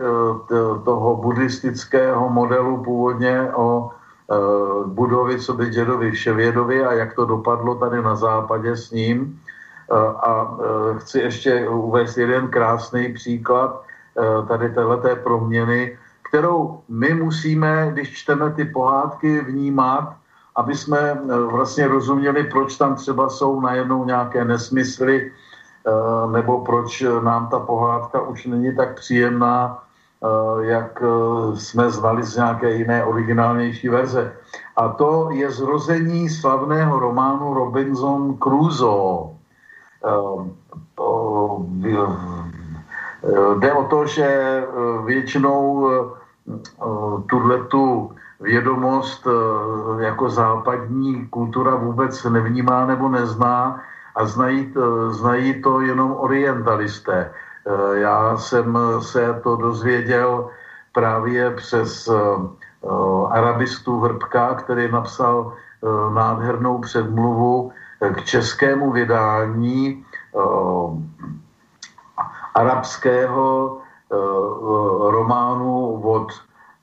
[0.86, 3.90] toho buddhistického modelu původně o
[4.86, 9.40] Budovi, co by dědovi Vševědovi a jak to dopadlo tady na západě s ním.
[10.24, 10.58] A
[10.98, 13.84] chci ještě uvést jeden krásný příklad
[14.48, 15.98] tady téhleté proměny,
[16.30, 20.14] kterou my musíme, když čteme ty pohádky, vnímat,
[20.56, 25.32] aby jsme vlastně rozuměli, proč tam třeba jsou najednou nějaké nesmysly,
[26.32, 29.84] nebo proč nám ta pohádka už není tak příjemná,
[30.60, 31.04] jak
[31.54, 34.34] jsme znali z nějaké jiné originálnější verze.
[34.76, 39.37] A to je zrození slavného románu Robinson Crusoe.
[40.08, 40.52] Ehm,
[43.60, 44.66] jde o to, že e,
[45.06, 45.94] většinou e,
[47.30, 49.28] tuhle tu vědomost
[50.00, 53.82] jako západní kultura vůbec nevnímá nebo nezná
[54.16, 54.74] a znají,
[55.10, 57.32] znají to jenom orientalisté.
[57.94, 60.50] Já jsem se to dozvěděl
[60.94, 62.10] právě přes
[63.30, 65.54] arabistu Vrbka, který napsal
[66.14, 67.72] nádhernou předmluvu
[68.14, 71.02] k českému vydání uh,
[72.56, 73.78] arabského
[74.10, 76.28] uh, románu od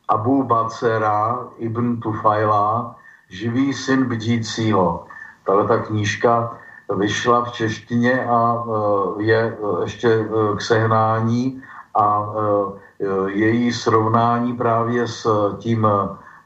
[0.09, 2.97] Abu Bacera ibn Tufaila
[3.29, 5.07] Živý syn bdícího.
[5.47, 6.59] Tahle ta knížka
[6.97, 11.63] vyšla v češtině a uh, je ještě k sehnání
[11.95, 12.27] a
[13.27, 15.87] její srovnání právě s tím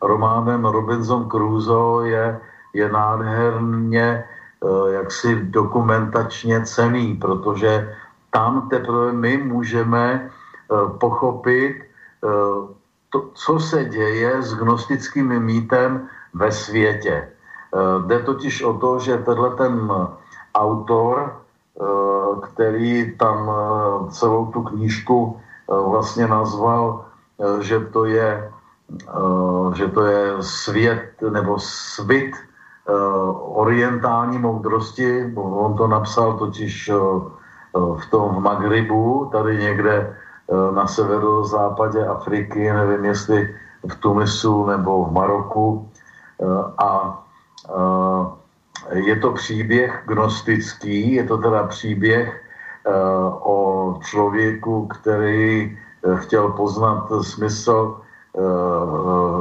[0.03, 2.41] románem Robinson Crusoe je,
[2.73, 4.25] je nádherně
[4.91, 7.95] jaksi dokumentačně cený, protože
[8.31, 12.29] tam teprve my můžeme eh, pochopit eh,
[13.11, 17.29] to, co se děje s gnostickým mýtem ve světě.
[18.07, 19.91] Jde totiž o to, že tenhle ten
[20.55, 21.41] autor,
[22.43, 23.51] který tam
[24.11, 27.05] celou tu knížku vlastně nazval,
[27.61, 28.53] že to je,
[29.75, 32.37] že to je svět nebo svit
[33.39, 35.33] orientální moudrosti.
[35.37, 36.95] On to napsal totiž eh,
[37.75, 43.55] v tom v Magribu, tady někde eh, na severozápadě Afriky, nevím jestli
[43.89, 45.91] v Tunisu nebo v Maroku.
[46.79, 47.19] A
[48.93, 52.45] je to příběh gnostický, je to teda příběh
[53.43, 55.79] o člověku, který
[56.15, 58.01] chtěl poznat smysl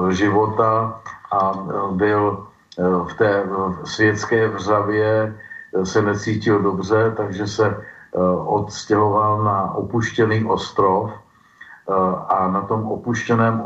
[0.10, 1.02] života
[1.32, 1.53] a
[1.91, 2.48] byl
[2.78, 3.44] v té
[3.84, 5.36] světské vřavě
[5.74, 11.94] eh, se necítil dobře, takže se eh, odstěhoval na opuštěný ostrov eh,
[12.30, 13.66] a na tom opuštěném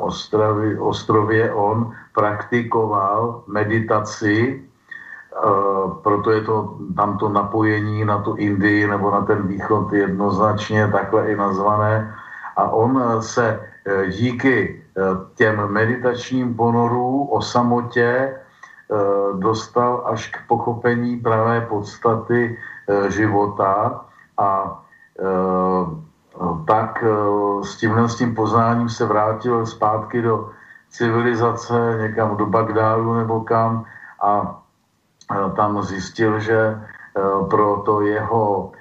[0.80, 4.64] ostrově, on praktikoval meditaci,
[6.04, 11.32] proto je to tam to napojení na tu Indii nebo na ten východ jednoznačně takhle
[11.32, 12.16] i nazvané.
[12.56, 13.60] A on se
[14.12, 14.84] díky
[15.36, 18.41] těm meditačním ponorům o samotě Eh,
[19.40, 24.02] dostal až k pochopení pravé podstaty eh, života
[24.38, 24.82] a
[25.20, 25.86] eh,
[26.66, 27.04] tak
[27.64, 30.50] s tímhle s tím poznáním se vrátil zpátky do
[30.90, 33.86] civilizace, někam do Bagdádu nebo kam
[34.24, 34.58] a
[35.56, 36.82] tam zjistil, že
[37.50, 38.72] pro to jeho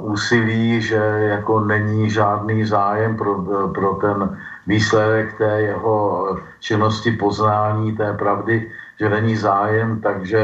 [0.00, 0.96] úsilí, že
[1.40, 3.44] jako není žádný zájem pro,
[3.74, 8.70] pro ten výsledek té jeho činnosti poznání té pravdy,
[9.00, 10.40] že není zájem, takže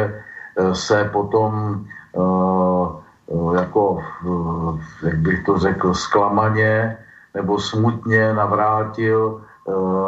[0.57, 3.99] eh, se potom eh, eh, jako,
[5.03, 6.97] jak bych to řekl, zklamaně
[7.35, 9.41] nebo smutně navrátil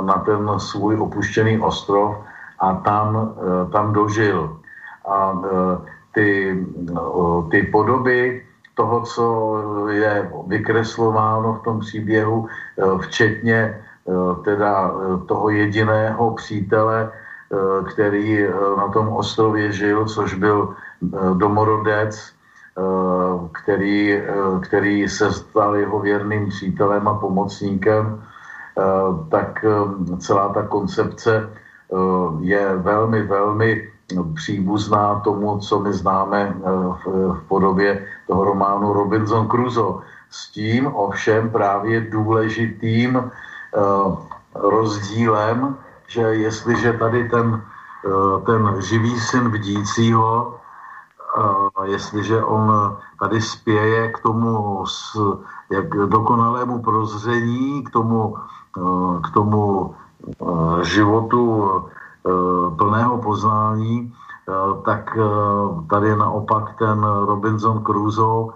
[0.05, 2.17] na ten svůj opuštěný ostrov
[2.59, 3.35] a tam,
[3.73, 4.59] tam dožil.
[5.09, 5.41] A
[6.13, 6.59] ty,
[7.51, 8.45] ty podoby
[8.75, 9.25] toho, co
[9.89, 12.49] je vykreslováno v tom příběhu,
[13.01, 13.81] včetně
[14.45, 14.91] teda
[15.27, 17.13] toho jediného přítele,
[17.93, 22.35] který eh, na tom ostrově žil, což byl eh, domorodec,
[23.53, 24.23] který,
[24.63, 28.23] který se stal jeho věrným přítelem a pomocníkem,
[29.31, 29.65] tak
[30.19, 31.51] celá ta koncepce
[32.41, 33.89] je velmi, velmi
[34.35, 36.57] příbuzná tomu, co my známe
[37.07, 40.03] v podobě toho románu Robinson Crusoe.
[40.31, 43.31] S tím ovšem právě důležitým
[44.55, 45.79] rozdílem,
[46.15, 47.59] že jestliže tady ten,
[48.07, 50.55] eh, ten živý syn bdícího
[51.85, 54.85] jestliže on tady spěje k tomu
[55.71, 58.37] jak dokonalému prozření, k tomu,
[59.23, 59.95] k tomu
[60.83, 61.71] životu
[62.79, 64.15] plného poznání,
[64.85, 65.19] tak
[65.91, 68.53] tady naopak ten Robinson Crusoe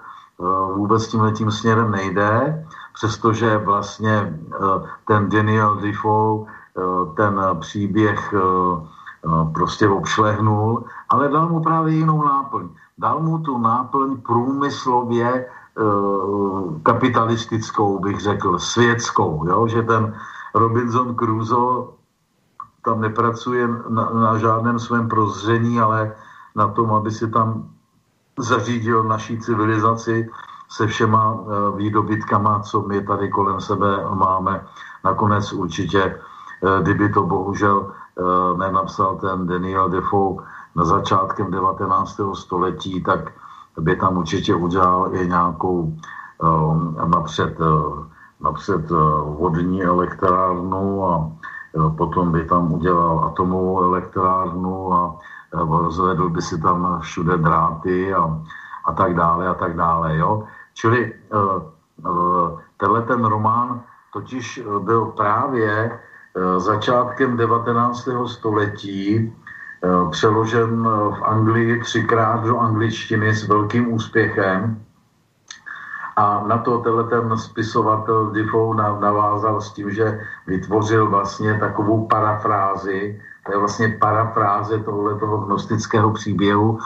[0.74, 2.64] vůbec tím tím směrem nejde,
[2.94, 4.38] přestože vlastně
[5.06, 6.46] ten Daniel Defoe
[7.16, 8.34] ten příběh
[9.54, 12.68] prostě obšlehnul, ale dal mu právě jinou náplň.
[12.98, 15.46] Dal mu tu náplň průmyslově
[16.82, 19.66] kapitalistickou, bych řekl, světskou, jo?
[19.68, 20.14] že ten
[20.54, 21.86] Robinson Crusoe
[22.84, 26.14] tam nepracuje na, na žádném svém prozření, ale
[26.56, 27.68] na tom, aby si tam
[28.38, 30.30] zařídil naší civilizaci
[30.68, 31.38] se všema
[31.76, 34.66] výdobytkama, co my tady kolem sebe máme.
[35.04, 36.20] Nakonec určitě,
[36.82, 40.42] kdyby to bohužel Eh, nenapsal ten Daniel Defoe
[40.74, 42.34] na začátkem 19.
[42.34, 43.30] století, tak
[43.78, 45.94] by tam určitě udělal i nějakou
[46.42, 48.04] eh, napřed, eh,
[48.40, 48.90] napřed
[49.38, 51.30] vodní elektrárnu a
[51.96, 55.18] potom by tam udělal atomovou elektrárnu a
[55.52, 58.40] rozvedl by si tam všude dráty a,
[58.84, 60.16] a tak dále a tak dále.
[60.16, 60.44] Jo?
[60.74, 61.14] Čili
[62.76, 63.82] tenhle ten román
[64.12, 66.07] totiž byl právě Eh,
[66.56, 68.08] začátkem 19.
[68.26, 74.82] století eh, přeložen eh, v Anglii třikrát do angličtiny s velkým úspěchem.
[76.16, 76.78] A na to
[77.10, 84.78] ten spisovatel Defoe navázal s tím, že vytvořil vlastně takovou parafrázi, to je vlastně parafráze
[84.78, 86.78] tohle toho gnostického příběhu,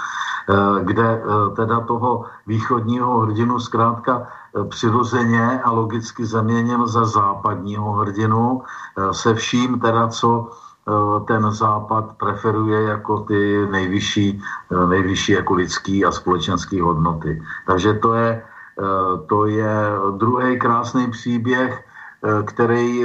[0.82, 1.23] kde
[1.56, 4.27] teda toho východního hrdinu zkrátka
[4.69, 12.05] přirozeně a logicky zaměnil za západního hrdinu eh, se vším teda, co eh, ten západ
[12.16, 14.43] preferuje jako ty nejvyšší,
[14.73, 17.43] eh, nejvyšší jako lidský a společenský hodnoty.
[17.66, 18.43] Takže to je,
[19.28, 19.77] to je
[20.16, 21.85] druhý krásný příběh,
[22.44, 23.05] který,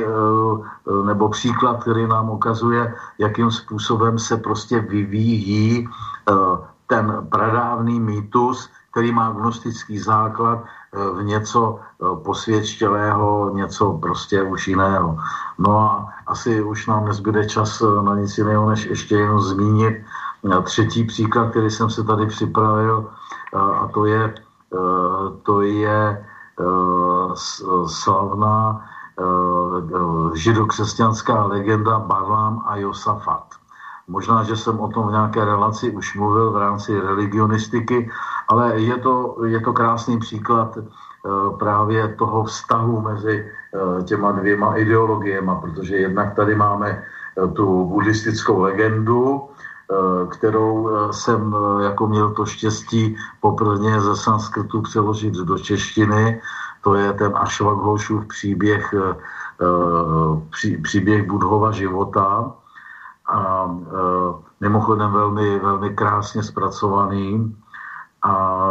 [1.06, 5.90] nebo příklad, který nám ukazuje, jakým způsobem se prostě vyvíjí
[6.88, 15.18] ten pradávný mýtus, který má gnostický základ v něco eh, posvědčilého, něco prostě už jiného.
[15.60, 19.96] No a asi už nám nezbyde čas eh, na nic jiného, než ještě jenom zmínit
[19.98, 23.10] eh, třetí příklad, který jsem se tady připravil,
[23.54, 24.34] a to je,
[25.44, 26.26] to je
[27.86, 28.86] slavná
[30.34, 33.46] židokřesťanská legenda Barlám a Josafat.
[34.08, 38.10] Možná, že jsem o tom v nějaké relaci už mluvil v rámci religionistiky,
[38.48, 40.84] ale je to, je to krásný příklad eh,
[41.60, 48.60] právě toho vztahu mezi eh, těma dvěma ideologiemi, protože jednak tady máme eh, tu buddhistickou
[48.60, 49.50] legendu,
[50.30, 56.42] kterou jsem jako měl to štěstí poprvé ze sanskrtu přeložit do češtiny.
[56.84, 58.94] To je ten Ashwaghoshův příběh,
[60.50, 62.52] pří, příběh Budhova života
[63.28, 63.68] a
[64.60, 67.56] mimochodem velmi, velmi krásně zpracovaný.
[68.24, 68.64] A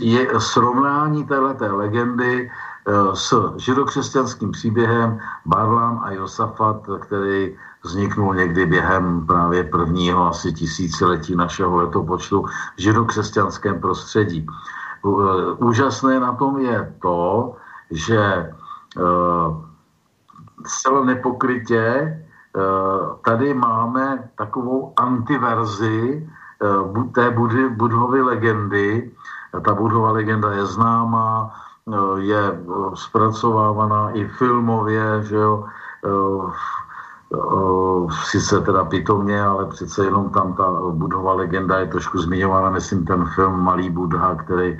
[0.00, 9.26] je srovnání téhleté legendy eh, s židokřesťanským příběhem Barlam a Josafat, který vzniknul někdy během
[9.26, 12.42] právě prvního asi tisíciletí našeho letopočtu
[12.76, 14.46] v židokřesťanském prostředí.
[14.46, 17.54] Eh, úžasné na tom je to,
[17.90, 18.52] že
[20.66, 22.16] zcela nepokrytě
[23.24, 26.26] tady máme takovou antiverzi
[26.56, 27.30] Eh, té
[27.76, 29.10] Budhovy legendy.
[29.64, 31.52] Ta Budhova legenda je známá,
[31.92, 35.64] eh, je eh, zpracovávaná i filmově, že jo,
[38.30, 43.26] sice teda pitomně, ale přece jenom tam ta Budhova legenda je trošku zmiňována, myslím ten
[43.34, 44.78] film Malý Budha, který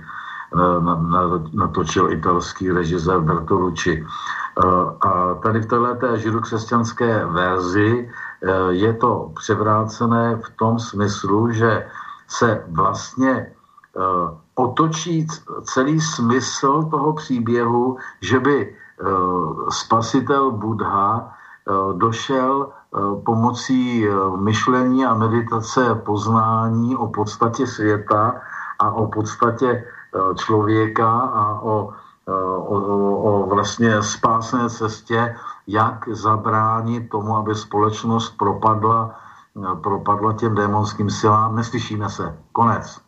[1.53, 4.07] natočil italský režisér Bertolucci.
[5.01, 8.09] A tady v této židokřesťanské verzi
[8.43, 11.89] Eh, je to převrácené v tom smyslu, že
[12.29, 14.01] se vlastně eh,
[14.55, 15.27] otočí
[15.63, 19.05] celý smysl toho příběhu, že by eh,
[19.71, 21.33] spasitel Buddha
[21.99, 22.71] došel
[23.27, 24.07] pomocí
[24.39, 28.35] myšlení a meditace poznání o podstatě světa
[28.79, 29.85] a o podstatě
[30.39, 31.91] člověka a o,
[32.29, 32.81] o,
[33.17, 35.37] o vlastně spásné cestě
[35.67, 39.21] jak zabránit tomu, aby společnost propadla,
[39.83, 41.57] propadla těm démonským silám.
[41.57, 42.39] Neslyšíme se.
[42.53, 43.01] Konec.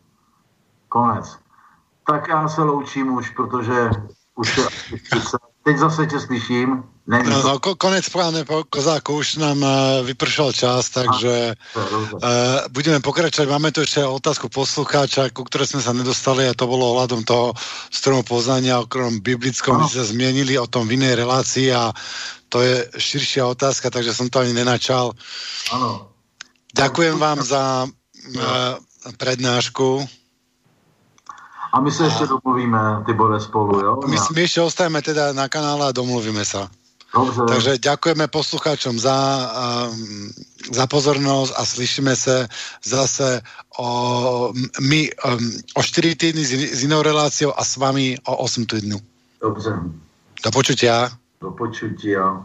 [0.88, 1.38] Konec.
[2.06, 3.90] Tak já se loučím už, protože
[4.34, 4.64] už je
[5.68, 6.82] teď zase tě slyším.
[7.06, 9.70] Nevím, no, no, konec páne Kozáku, už nám uh,
[10.04, 13.48] vypršel čas, takže uh, budeme pokračovať.
[13.48, 17.56] Máme tu ešte otázku poslucháča, ku ktorej sme sa nedostali a to bolo ohľadom toho
[17.88, 19.88] stromu poznania, o ktorom biblickom ano.
[19.88, 21.96] sa zmienili o tom v inej relácii a
[22.52, 25.16] to je širšia otázka, takže som to ani nenačal.
[25.72, 26.12] Ano.
[26.76, 28.76] Ďakujem vám za uh,
[29.16, 30.04] prednášku.
[31.72, 34.00] A my se ještě domluvíme, Tibore, spolu, jo?
[34.06, 36.68] My, my ještě ostajeme teda na kanále a domluvíme se.
[37.14, 37.40] Dobře.
[37.48, 39.16] Takže ďakujeme poslucháčom za,
[39.88, 40.28] um,
[40.72, 42.44] za pozornosť a slyšíme sa
[42.84, 43.40] zase
[43.80, 45.40] o, my um,
[45.74, 49.00] o 4 týdny s, s inou reláciou a s vami o 8 týdnu.
[49.40, 49.72] Dobře.
[50.44, 51.10] Do počutia.
[51.40, 52.44] Do počutia.